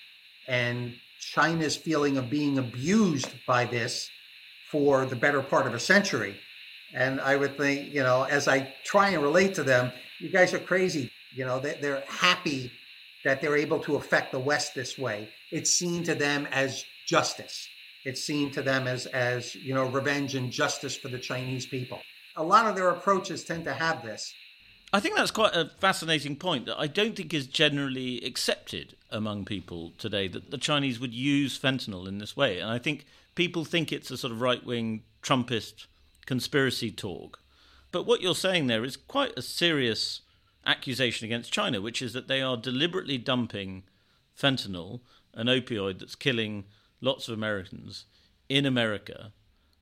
and 0.48 0.94
China's 1.20 1.76
feeling 1.76 2.18
of 2.18 2.28
being 2.28 2.58
abused 2.58 3.30
by 3.46 3.64
this 3.64 4.10
for 4.70 5.06
the 5.06 5.16
better 5.16 5.42
part 5.42 5.66
of 5.66 5.74
a 5.74 5.80
century. 5.80 6.36
And 6.94 7.20
I 7.20 7.36
would 7.36 7.56
think, 7.56 7.92
you 7.92 8.02
know, 8.02 8.24
as 8.24 8.48
I 8.48 8.74
try 8.84 9.10
and 9.10 9.22
relate 9.22 9.54
to 9.54 9.62
them, 9.62 9.92
you 10.20 10.30
guys 10.30 10.52
are 10.52 10.58
crazy. 10.58 11.10
You 11.34 11.46
know, 11.46 11.58
they're 11.58 12.04
happy 12.06 12.70
that 13.24 13.40
they're 13.40 13.56
able 13.56 13.78
to 13.80 13.96
affect 13.96 14.32
the 14.32 14.38
West 14.38 14.74
this 14.74 14.98
way. 14.98 15.28
It's 15.50 15.70
seen 15.70 16.02
to 16.04 16.14
them 16.14 16.46
as 16.50 16.84
justice. 17.06 17.68
It's 18.04 18.22
seen 18.22 18.50
to 18.52 18.62
them 18.62 18.86
as, 18.86 19.06
as 19.06 19.54
you 19.54 19.74
know, 19.74 19.88
revenge 19.88 20.34
and 20.34 20.50
justice 20.50 20.96
for 20.96 21.08
the 21.08 21.18
Chinese 21.18 21.66
people. 21.66 22.00
A 22.36 22.42
lot 22.42 22.66
of 22.66 22.74
their 22.74 22.90
approaches 22.90 23.44
tend 23.44 23.64
to 23.64 23.72
have 23.72 24.02
this. 24.02 24.32
I 24.92 25.00
think 25.00 25.16
that's 25.16 25.30
quite 25.30 25.54
a 25.54 25.70
fascinating 25.80 26.36
point 26.36 26.66
that 26.66 26.78
I 26.78 26.86
don't 26.86 27.16
think 27.16 27.32
is 27.32 27.46
generally 27.46 28.18
accepted 28.24 28.96
among 29.10 29.46
people 29.46 29.92
today 29.96 30.28
that 30.28 30.50
the 30.50 30.58
Chinese 30.58 31.00
would 31.00 31.14
use 31.14 31.58
fentanyl 31.58 32.06
in 32.06 32.18
this 32.18 32.36
way. 32.36 32.58
And 32.58 32.70
I 32.70 32.78
think 32.78 33.06
people 33.34 33.64
think 33.64 33.90
it's 33.90 34.10
a 34.10 34.18
sort 34.18 34.32
of 34.32 34.42
right 34.42 34.62
wing 34.64 35.04
Trumpist 35.22 35.86
conspiracy 36.26 36.90
talk. 36.90 37.40
But 37.90 38.06
what 38.06 38.22
you're 38.22 38.34
saying 38.34 38.66
there 38.66 38.84
is 38.84 38.96
quite 38.96 39.32
a 39.36 39.42
serious 39.42 40.22
accusation 40.64 41.26
against 41.26 41.52
China, 41.52 41.80
which 41.80 42.00
is 42.00 42.12
that 42.12 42.28
they 42.28 42.40
are 42.40 42.56
deliberately 42.56 43.18
dumping 43.18 43.84
fentanyl, 44.38 45.00
an 45.34 45.46
opioid 45.46 45.98
that's 45.98 46.14
killing 46.14 46.64
lots 47.00 47.28
of 47.28 47.34
Americans, 47.34 48.06
in 48.48 48.64
America 48.64 49.32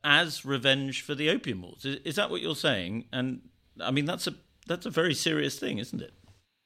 as 0.02 0.44
revenge 0.44 1.02
for 1.02 1.14
the 1.14 1.28
opium 1.28 1.62
wars. 1.62 1.84
Is, 1.84 1.96
is 2.04 2.16
that 2.16 2.30
what 2.30 2.40
you're 2.40 2.54
saying? 2.54 3.06
And 3.12 3.42
I 3.80 3.90
mean, 3.90 4.06
that's 4.06 4.26
a 4.26 4.34
that's 4.66 4.86
a 4.86 4.90
very 4.90 5.14
serious 5.14 5.58
thing, 5.58 5.78
isn't 5.78 6.00
it? 6.00 6.12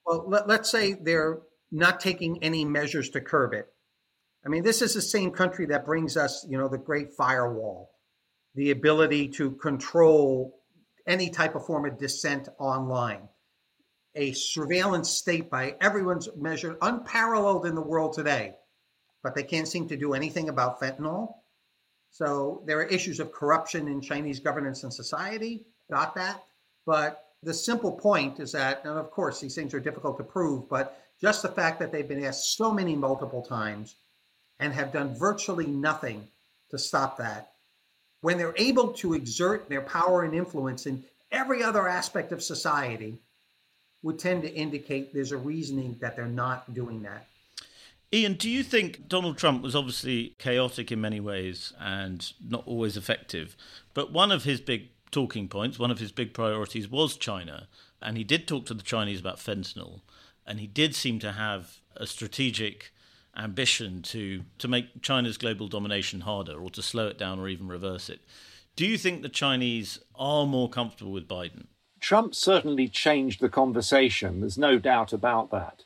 Well, 0.07 0.25
let, 0.29 0.47
let's 0.47 0.71
say 0.71 0.95
they're 0.95 1.41
not 1.73 2.01
taking 2.01 2.43
any 2.43 2.65
measures 2.65 3.11
to 3.11 3.21
curb 3.21 3.55
it. 3.55 3.67
I 4.45 4.49
mean, 4.49 4.63
this 4.63 4.83
is 4.83 4.95
the 4.95 5.03
same 5.03 5.31
country 5.31 5.67
that 5.67 5.87
brings 5.87 6.17
us, 6.17 6.47
you 6.49 6.59
know, 6.59 6.69
the 6.69 6.79
great 6.79 7.13
firewall, 7.17 7.94
the 8.55 8.71
ability 8.71 9.29
to 9.29 9.53
control 9.53 10.61
any 11.07 11.31
type 11.31 11.55
of 11.55 11.67
form 11.67 11.85
of 11.87 11.99
dissent 11.99 12.49
online, 12.59 13.29
a 14.15 14.33
surveillance 14.33 15.11
state 15.11 15.51
by 15.51 15.77
everyone's 15.81 16.29
measure, 16.37 16.77
unparalleled 16.81 17.67
in 17.67 17.75
the 17.75 17.81
world 17.81 18.13
today, 18.15 18.55
but 19.23 19.35
they 19.35 19.43
can't 19.43 19.69
seem 19.69 19.89
to 19.89 19.97
do 19.97 20.15
anything 20.15 20.49
about 20.49 20.81
fentanyl. 20.81 21.35
So 22.11 22.63
there 22.67 22.79
are 22.79 22.85
issues 22.85 23.19
of 23.19 23.33
corruption 23.33 23.89
in 23.89 24.01
Chinese 24.01 24.39
governance 24.39 24.85
and 24.85 24.95
society. 24.95 25.67
Got 25.91 26.15
that. 26.15 26.43
But 26.87 27.25
the 27.43 27.53
simple 27.53 27.93
point 27.93 28.39
is 28.39 28.53
that, 28.53 28.85
and 28.85 28.99
of 28.99 29.11
course, 29.11 29.41
these 29.41 29.55
things 29.55 29.75
are 29.75 29.81
difficult 29.81 30.17
to 30.19 30.25
prove, 30.25 30.69
but 30.69 31.01
just 31.21 31.43
the 31.43 31.49
fact 31.49 31.81
that 31.81 31.91
they've 31.91 32.09
been 32.09 32.25
asked 32.25 32.57
so 32.57 32.73
many 32.73 32.95
multiple 32.95 33.43
times 33.43 33.97
and 34.61 34.73
have 34.73 34.93
done 34.93 35.15
virtually 35.15 35.67
nothing 35.67 36.29
to 36.71 36.79
stop 36.79 37.19
that, 37.19 37.54
when 38.25 38.39
they're 38.39 38.55
able 38.57 38.89
to 38.89 39.13
exert 39.13 39.69
their 39.69 39.83
power 39.83 40.23
and 40.23 40.33
influence 40.33 40.87
in 40.87 41.05
every 41.31 41.63
other 41.63 41.87
aspect 41.87 42.33
of 42.33 42.43
society, 42.43 43.19
would 44.03 44.19
tend 44.19 44.41
to 44.41 44.55
indicate 44.55 45.13
there's 45.13 45.33
a 45.33 45.37
reasoning 45.37 45.95
that 46.01 46.17
they're 46.17 46.25
not 46.25 46.73
doing 46.73 47.03
that. 47.03 47.27
Ian, 48.15 48.33
do 48.33 48.49
you 48.49 48.63
think 48.63 49.09
Donald 49.09 49.37
Trump 49.37 49.63
was 49.63 49.77
obviously 49.77 50.35
chaotic 50.39 50.91
in 50.91 51.03
many 51.03 51.21
ways 51.21 51.75
and 51.79 52.33
not 52.43 52.67
always 52.67 52.97
effective? 52.97 53.59
But 53.93 54.11
one 54.11 54.33
of 54.33 54.45
his 54.45 54.59
big 54.59 54.89
talking 55.11 55.47
points, 55.47 55.79
one 55.79 55.91
of 55.91 55.99
his 55.99 56.11
big 56.11 56.33
priorities 56.33 56.89
was 56.89 57.19
China. 57.19 57.69
And 58.01 58.17
he 58.17 58.25
did 58.25 58.49
talk 58.49 58.65
to 58.67 58.75
the 58.75 58.83
Chinese 58.83 59.21
about 59.21 59.37
fentanyl. 59.37 60.01
And 60.47 60.59
he 60.61 60.67
did 60.67 60.95
seem 60.95 61.19
to 61.19 61.33
have 61.33 61.77
a 61.95 62.07
strategic 62.07 62.94
ambition 63.37 64.03
to, 64.03 64.43
to 64.59 64.69
make 64.69 65.03
China's 65.03 65.37
global 65.37 65.69
domination 65.69 66.21
harder 66.21 66.61
or 66.61 66.71
to 66.71 66.83
slow 66.83 67.09
it 67.09 67.19
down 67.19 67.39
or 67.39 67.49
even 67.49 67.69
reverse 67.69 68.09
it. 68.09 68.21
Do 68.77 68.87
you 68.87 68.99
think 68.99 69.23
the 69.23 69.29
Chinese 69.29 70.01
are 70.17 70.47
more 70.47 70.69
comfortable 70.69 71.13
with 71.13 71.29
Biden? 71.29 71.67
Trump 72.01 72.35
certainly 72.35 72.89
changed 72.89 73.41
the 73.41 73.49
conversation. 73.49 74.41
There's 74.41 74.59
no 74.59 74.79
doubt 74.79 75.13
about 75.13 75.51
that. 75.53 75.85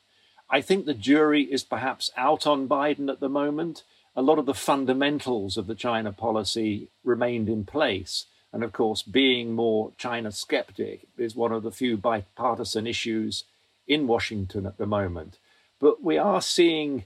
I 0.49 0.61
think 0.61 0.85
the 0.85 0.93
jury 0.93 1.43
is 1.43 1.63
perhaps 1.63 2.11
out 2.17 2.47
on 2.47 2.67
Biden 2.67 3.09
at 3.09 3.19
the 3.19 3.29
moment. 3.29 3.83
A 4.15 4.21
lot 4.21 4.39
of 4.39 4.45
the 4.45 4.53
fundamentals 4.53 5.55
of 5.55 5.67
the 5.67 5.75
China 5.75 6.11
policy 6.11 6.89
remained 7.03 7.47
in 7.47 7.63
place. 7.63 8.25
And 8.51 8.63
of 8.63 8.73
course, 8.73 9.03
being 9.03 9.53
more 9.53 9.91
China 9.97 10.31
skeptic 10.31 11.07
is 11.17 11.35
one 11.35 11.51
of 11.51 11.63
the 11.63 11.71
few 11.71 11.97
bipartisan 11.97 12.87
issues 12.87 13.43
in 13.87 14.07
Washington 14.07 14.65
at 14.65 14.77
the 14.77 14.87
moment. 14.87 15.37
But 15.79 16.03
we 16.03 16.17
are 16.17 16.41
seeing, 16.41 17.05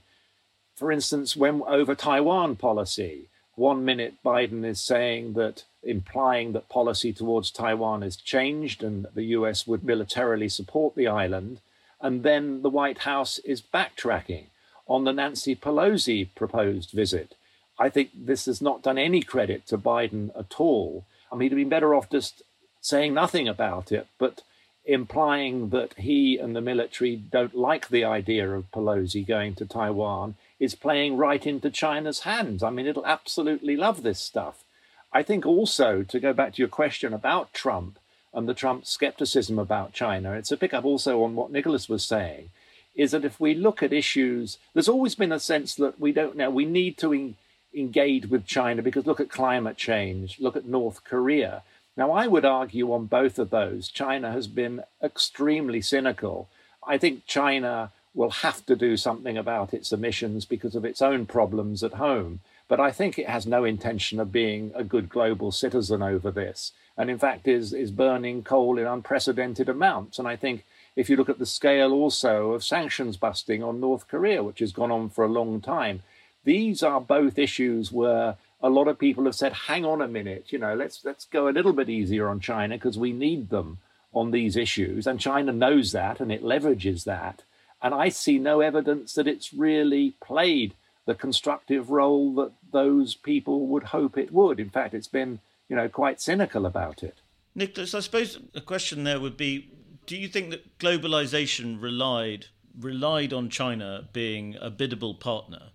for 0.74 0.90
instance, 0.90 1.36
when 1.36 1.62
over 1.66 1.94
Taiwan 1.94 2.56
policy, 2.56 3.28
one 3.54 3.84
minute 3.84 4.14
Biden 4.24 4.64
is 4.64 4.80
saying 4.80 5.34
that 5.34 5.64
implying 5.82 6.52
that 6.52 6.68
policy 6.68 7.12
towards 7.12 7.50
Taiwan 7.50 8.02
has 8.02 8.16
changed 8.16 8.82
and 8.82 9.06
the 9.14 9.24
US 9.36 9.66
would 9.66 9.84
militarily 9.84 10.48
support 10.48 10.94
the 10.94 11.06
island. 11.06 11.60
And 12.00 12.22
then 12.22 12.62
the 12.62 12.70
White 12.70 12.98
House 12.98 13.38
is 13.40 13.62
backtracking 13.62 14.46
on 14.86 15.04
the 15.04 15.12
Nancy 15.12 15.54
Pelosi 15.54 16.28
proposed 16.34 16.90
visit. 16.90 17.34
I 17.78 17.88
think 17.88 18.10
this 18.14 18.46
has 18.46 18.60
not 18.60 18.82
done 18.82 18.98
any 18.98 19.22
credit 19.22 19.66
to 19.68 19.78
Biden 19.78 20.30
at 20.38 20.54
all. 20.58 21.04
I 21.30 21.36
mean, 21.36 21.50
he'd 21.50 21.56
been 21.56 21.68
better 21.68 21.94
off 21.94 22.10
just 22.10 22.42
saying 22.80 23.14
nothing 23.14 23.48
about 23.48 23.90
it, 23.92 24.06
but 24.18 24.42
implying 24.84 25.70
that 25.70 25.94
he 25.94 26.36
and 26.36 26.54
the 26.54 26.60
military 26.60 27.16
don't 27.16 27.54
like 27.54 27.88
the 27.88 28.04
idea 28.04 28.50
of 28.50 28.70
Pelosi 28.70 29.26
going 29.26 29.54
to 29.54 29.64
Taiwan 29.64 30.34
is 30.58 30.74
playing 30.74 31.16
right 31.16 31.46
into 31.46 31.70
China's 31.70 32.20
hands. 32.20 32.62
I 32.62 32.70
mean, 32.70 32.86
it'll 32.86 33.06
absolutely 33.06 33.76
love 33.76 34.02
this 34.02 34.20
stuff. 34.20 34.64
I 35.12 35.22
think 35.22 35.46
also, 35.46 36.02
to 36.02 36.20
go 36.20 36.32
back 36.32 36.54
to 36.54 36.62
your 36.62 36.68
question 36.68 37.12
about 37.12 37.52
Trump 37.52 37.98
and 38.32 38.48
the 38.48 38.54
Trump 38.54 38.86
skepticism 38.86 39.58
about 39.58 39.92
China, 39.92 40.32
it's 40.32 40.50
a 40.50 40.56
pickup 40.56 40.84
also 40.84 41.22
on 41.22 41.36
what 41.36 41.52
Nicholas 41.52 41.88
was 41.88 42.04
saying, 42.04 42.50
is 42.94 43.12
that 43.12 43.24
if 43.24 43.38
we 43.38 43.54
look 43.54 43.82
at 43.82 43.92
issues, 43.92 44.58
there's 44.72 44.88
always 44.88 45.14
been 45.14 45.32
a 45.32 45.38
sense 45.38 45.74
that 45.76 46.00
we 46.00 46.12
don't 46.12 46.36
know, 46.36 46.50
we 46.50 46.64
need 46.64 46.98
to 46.98 47.34
engage 47.74 48.26
with 48.26 48.46
China 48.46 48.82
because 48.82 49.06
look 49.06 49.20
at 49.20 49.30
climate 49.30 49.76
change, 49.76 50.40
look 50.40 50.56
at 50.56 50.66
North 50.66 51.04
Korea. 51.04 51.62
Now, 51.96 52.10
I 52.10 52.26
would 52.26 52.44
argue 52.44 52.92
on 52.92 53.06
both 53.06 53.38
of 53.38 53.50
those, 53.50 53.88
China 53.88 54.32
has 54.32 54.48
been 54.48 54.82
extremely 55.02 55.80
cynical. 55.80 56.48
I 56.86 56.98
think 56.98 57.26
China 57.26 57.92
will 58.14 58.30
have 58.30 58.64
to 58.66 58.76
do 58.76 58.96
something 58.96 59.36
about 59.36 59.74
its 59.74 59.92
emissions 59.92 60.44
because 60.44 60.76
of 60.76 60.84
its 60.84 61.02
own 61.02 61.26
problems 61.26 61.82
at 61.82 61.94
home. 61.94 62.40
But 62.68 62.80
I 62.80 62.92
think 62.92 63.18
it 63.18 63.28
has 63.28 63.46
no 63.46 63.64
intention 63.64 64.20
of 64.20 64.32
being 64.32 64.72
a 64.74 64.84
good 64.84 65.08
global 65.08 65.52
citizen 65.52 66.02
over 66.02 66.30
this. 66.30 66.72
And 66.96 67.10
in 67.10 67.18
fact, 67.18 67.48
is, 67.48 67.72
is 67.72 67.90
burning 67.90 68.42
coal 68.42 68.78
in 68.78 68.86
unprecedented 68.86 69.68
amounts. 69.68 70.18
And 70.18 70.28
I 70.28 70.36
think 70.36 70.64
if 70.96 71.10
you 71.10 71.16
look 71.16 71.28
at 71.28 71.38
the 71.38 71.46
scale 71.46 71.92
also 71.92 72.52
of 72.52 72.64
sanctions 72.64 73.16
busting 73.16 73.62
on 73.62 73.80
North 73.80 74.06
Korea, 74.06 74.42
which 74.42 74.60
has 74.60 74.72
gone 74.72 74.92
on 74.92 75.10
for 75.10 75.24
a 75.24 75.28
long 75.28 75.60
time, 75.60 76.02
these 76.44 76.82
are 76.82 77.00
both 77.00 77.38
issues 77.38 77.90
where 77.90 78.36
a 78.62 78.70
lot 78.70 78.88
of 78.88 78.98
people 78.98 79.24
have 79.24 79.34
said, 79.34 79.52
hang 79.52 79.84
on 79.84 80.00
a 80.00 80.08
minute, 80.08 80.46
you 80.50 80.58
know, 80.58 80.74
let's 80.74 81.04
let's 81.04 81.24
go 81.26 81.48
a 81.48 81.52
little 81.52 81.72
bit 81.72 81.90
easier 81.90 82.28
on 82.28 82.40
China 82.40 82.76
because 82.76 82.98
we 82.98 83.12
need 83.12 83.50
them 83.50 83.78
on 84.12 84.30
these 84.30 84.56
issues. 84.56 85.06
And 85.06 85.20
China 85.20 85.52
knows 85.52 85.92
that 85.92 86.20
and 86.20 86.30
it 86.30 86.42
leverages 86.42 87.04
that. 87.04 87.42
And 87.84 87.92
I 87.94 88.08
see 88.08 88.38
no 88.38 88.60
evidence 88.60 89.12
that 89.12 89.28
it's 89.28 89.52
really 89.52 90.14
played 90.24 90.74
the 91.04 91.14
constructive 91.14 91.90
role 91.90 92.34
that 92.36 92.52
those 92.72 93.14
people 93.14 93.66
would 93.66 93.84
hope 93.84 94.16
it 94.16 94.32
would. 94.32 94.58
In 94.58 94.70
fact, 94.70 94.94
it's 94.94 95.06
been, 95.06 95.38
you 95.68 95.76
know, 95.76 95.90
quite 95.90 96.18
cynical 96.18 96.64
about 96.64 97.02
it. 97.02 97.18
Nicholas, 97.54 97.94
I 97.94 98.00
suppose 98.00 98.38
the 98.54 98.62
question 98.62 99.04
there 99.04 99.20
would 99.20 99.36
be 99.36 99.70
do 100.06 100.16
you 100.16 100.28
think 100.28 100.50
that 100.50 100.78
globalization 100.78 101.80
relied 101.80 102.46
relied 102.78 103.34
on 103.34 103.50
China 103.50 104.08
being 104.14 104.56
a 104.60 104.70
biddable 104.70 105.14
partner 105.14 105.70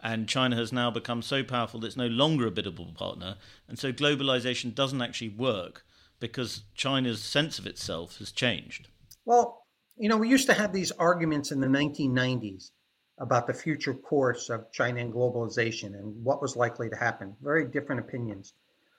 and 0.00 0.28
China 0.28 0.54
has 0.54 0.72
now 0.72 0.90
become 0.90 1.20
so 1.20 1.42
powerful 1.42 1.80
that 1.80 1.88
it's 1.88 1.96
no 1.96 2.06
longer 2.06 2.46
a 2.46 2.50
biddable 2.50 2.94
partner. 2.94 3.36
And 3.68 3.78
so 3.78 3.92
globalization 3.92 4.74
doesn't 4.74 5.02
actually 5.02 5.28
work 5.28 5.84
because 6.20 6.62
China's 6.74 7.22
sense 7.22 7.58
of 7.58 7.66
itself 7.66 8.18
has 8.18 8.32
changed. 8.32 8.88
Well, 9.24 9.59
you 10.00 10.08
know, 10.08 10.16
we 10.16 10.30
used 10.30 10.46
to 10.46 10.54
have 10.54 10.72
these 10.72 10.92
arguments 10.92 11.52
in 11.52 11.60
the 11.60 11.66
1990s 11.66 12.70
about 13.18 13.46
the 13.46 13.52
future 13.52 13.92
course 13.92 14.48
of 14.48 14.72
China 14.72 14.98
and 15.00 15.12
globalization 15.12 15.94
and 15.94 16.24
what 16.24 16.40
was 16.40 16.56
likely 16.56 16.88
to 16.88 16.96
happen. 16.96 17.36
Very 17.42 17.66
different 17.66 18.00
opinions. 18.00 18.54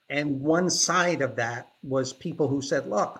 And 0.09 0.41
one 0.41 0.69
side 0.69 1.23
of 1.23 1.37
that 1.37 1.69
was 1.81 2.13
people 2.13 2.47
who 2.47 2.61
said, 2.61 2.87
look, 2.87 3.19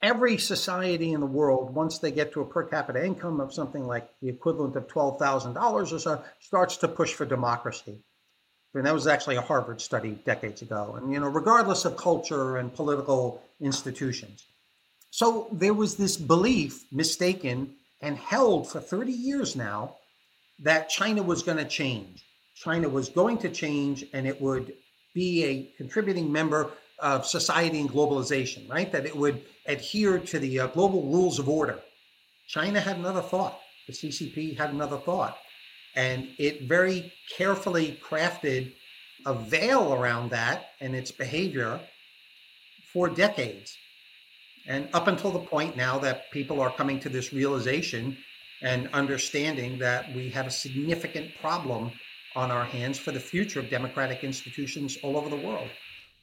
every 0.00 0.38
society 0.38 1.12
in 1.12 1.20
the 1.20 1.26
world, 1.26 1.74
once 1.74 1.98
they 1.98 2.10
get 2.10 2.32
to 2.32 2.40
a 2.40 2.46
per 2.46 2.64
capita 2.64 3.04
income 3.04 3.38
of 3.38 3.52
something 3.52 3.86
like 3.86 4.08
the 4.22 4.30
equivalent 4.30 4.76
of 4.76 4.86
$12,000 4.86 5.92
or 5.92 5.98
so, 5.98 6.24
starts 6.38 6.78
to 6.78 6.88
push 6.88 7.12
for 7.12 7.26
democracy. 7.26 7.98
And 8.72 8.86
that 8.86 8.94
was 8.94 9.06
actually 9.06 9.36
a 9.36 9.42
Harvard 9.42 9.82
study 9.82 10.12
decades 10.24 10.62
ago. 10.62 10.94
And, 10.96 11.12
you 11.12 11.20
know, 11.20 11.28
regardless 11.28 11.84
of 11.84 11.98
culture 11.98 12.56
and 12.56 12.74
political 12.74 13.42
institutions. 13.60 14.46
So 15.10 15.48
there 15.52 15.74
was 15.74 15.96
this 15.96 16.16
belief, 16.16 16.84
mistaken 16.92 17.74
and 18.00 18.16
held 18.16 18.70
for 18.70 18.80
30 18.80 19.12
years 19.12 19.56
now, 19.56 19.96
that 20.62 20.88
China 20.88 21.22
was 21.22 21.42
going 21.42 21.58
to 21.58 21.64
change. 21.64 22.24
China 22.54 22.88
was 22.88 23.08
going 23.08 23.38
to 23.38 23.48
change 23.48 24.04
and 24.12 24.26
it 24.26 24.40
would 24.40 24.72
be 25.14 25.44
a 25.44 25.76
contributing 25.76 26.30
member 26.30 26.70
of 26.98 27.26
society 27.26 27.80
and 27.80 27.90
globalization, 27.90 28.68
right? 28.68 28.92
That 28.92 29.06
it 29.06 29.16
would 29.16 29.42
adhere 29.66 30.18
to 30.18 30.38
the 30.38 30.60
uh, 30.60 30.66
global 30.68 31.02
rules 31.02 31.38
of 31.38 31.48
order. 31.48 31.80
China 32.46 32.80
had 32.80 32.96
another 32.96 33.22
thought. 33.22 33.58
The 33.86 33.92
CCP 33.92 34.58
had 34.58 34.70
another 34.70 34.98
thought. 34.98 35.36
And 35.96 36.28
it 36.38 36.62
very 36.62 37.12
carefully 37.36 37.98
crafted 38.02 38.74
a 39.26 39.34
veil 39.34 39.92
around 39.92 40.30
that 40.30 40.66
and 40.80 40.94
its 40.94 41.10
behavior 41.10 41.80
for 42.92 43.08
decades. 43.08 43.76
And 44.66 44.88
up 44.92 45.06
until 45.08 45.30
the 45.30 45.40
point 45.40 45.76
now 45.76 45.98
that 45.98 46.30
people 46.30 46.60
are 46.60 46.70
coming 46.70 47.00
to 47.00 47.08
this 47.08 47.32
realization 47.32 48.16
and 48.62 48.88
understanding 48.92 49.78
that 49.78 50.14
we 50.14 50.28
have 50.30 50.46
a 50.46 50.50
significant 50.50 51.30
problem 51.40 51.90
on 52.36 52.50
our 52.50 52.64
hands 52.64 52.98
for 52.98 53.10
the 53.10 53.20
future 53.20 53.58
of 53.58 53.70
democratic 53.70 54.22
institutions 54.22 54.98
all 55.02 55.16
over 55.16 55.28
the 55.28 55.36
world. 55.36 55.68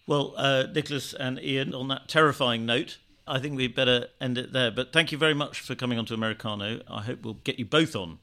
Well, 0.07 0.33
uh, 0.37 0.67
Nicholas 0.73 1.13
and 1.13 1.39
Ian, 1.39 1.73
on 1.73 1.89
that 1.89 2.07
terrifying 2.07 2.65
note, 2.65 2.97
I 3.27 3.39
think 3.39 3.57
we'd 3.57 3.75
better 3.75 4.07
end 4.21 4.37
it 4.37 4.53
there. 4.53 4.71
But 4.71 4.93
thank 4.93 5.11
you 5.11 5.17
very 5.17 5.33
much 5.33 5.59
for 5.59 5.75
coming 5.75 5.99
on 5.99 6.05
to 6.05 6.13
Americano. 6.13 6.81
I 6.87 7.01
hope 7.01 7.23
we'll 7.23 7.33
get 7.35 7.59
you 7.59 7.65
both 7.65 7.95
on 7.95 8.19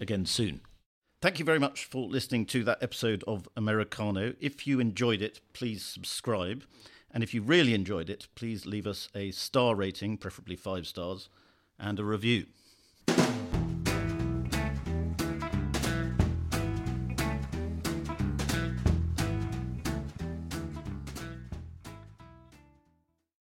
again 0.00 0.26
soon. 0.26 0.60
Thank 1.20 1.38
you 1.38 1.44
very 1.44 1.58
much 1.58 1.84
for 1.84 2.08
listening 2.08 2.46
to 2.46 2.64
that 2.64 2.82
episode 2.82 3.24
of 3.26 3.48
Americano. 3.56 4.34
If 4.40 4.66
you 4.66 4.80
enjoyed 4.80 5.22
it, 5.22 5.40
please 5.52 5.84
subscribe. 5.84 6.64
And 7.10 7.22
if 7.22 7.32
you 7.32 7.42
really 7.42 7.74
enjoyed 7.74 8.10
it, 8.10 8.28
please 8.34 8.66
leave 8.66 8.86
us 8.86 9.08
a 9.14 9.30
star 9.30 9.74
rating, 9.74 10.18
preferably 10.18 10.56
five 10.56 10.86
stars, 10.86 11.28
and 11.78 11.98
a 11.98 12.04
review. 12.04 12.46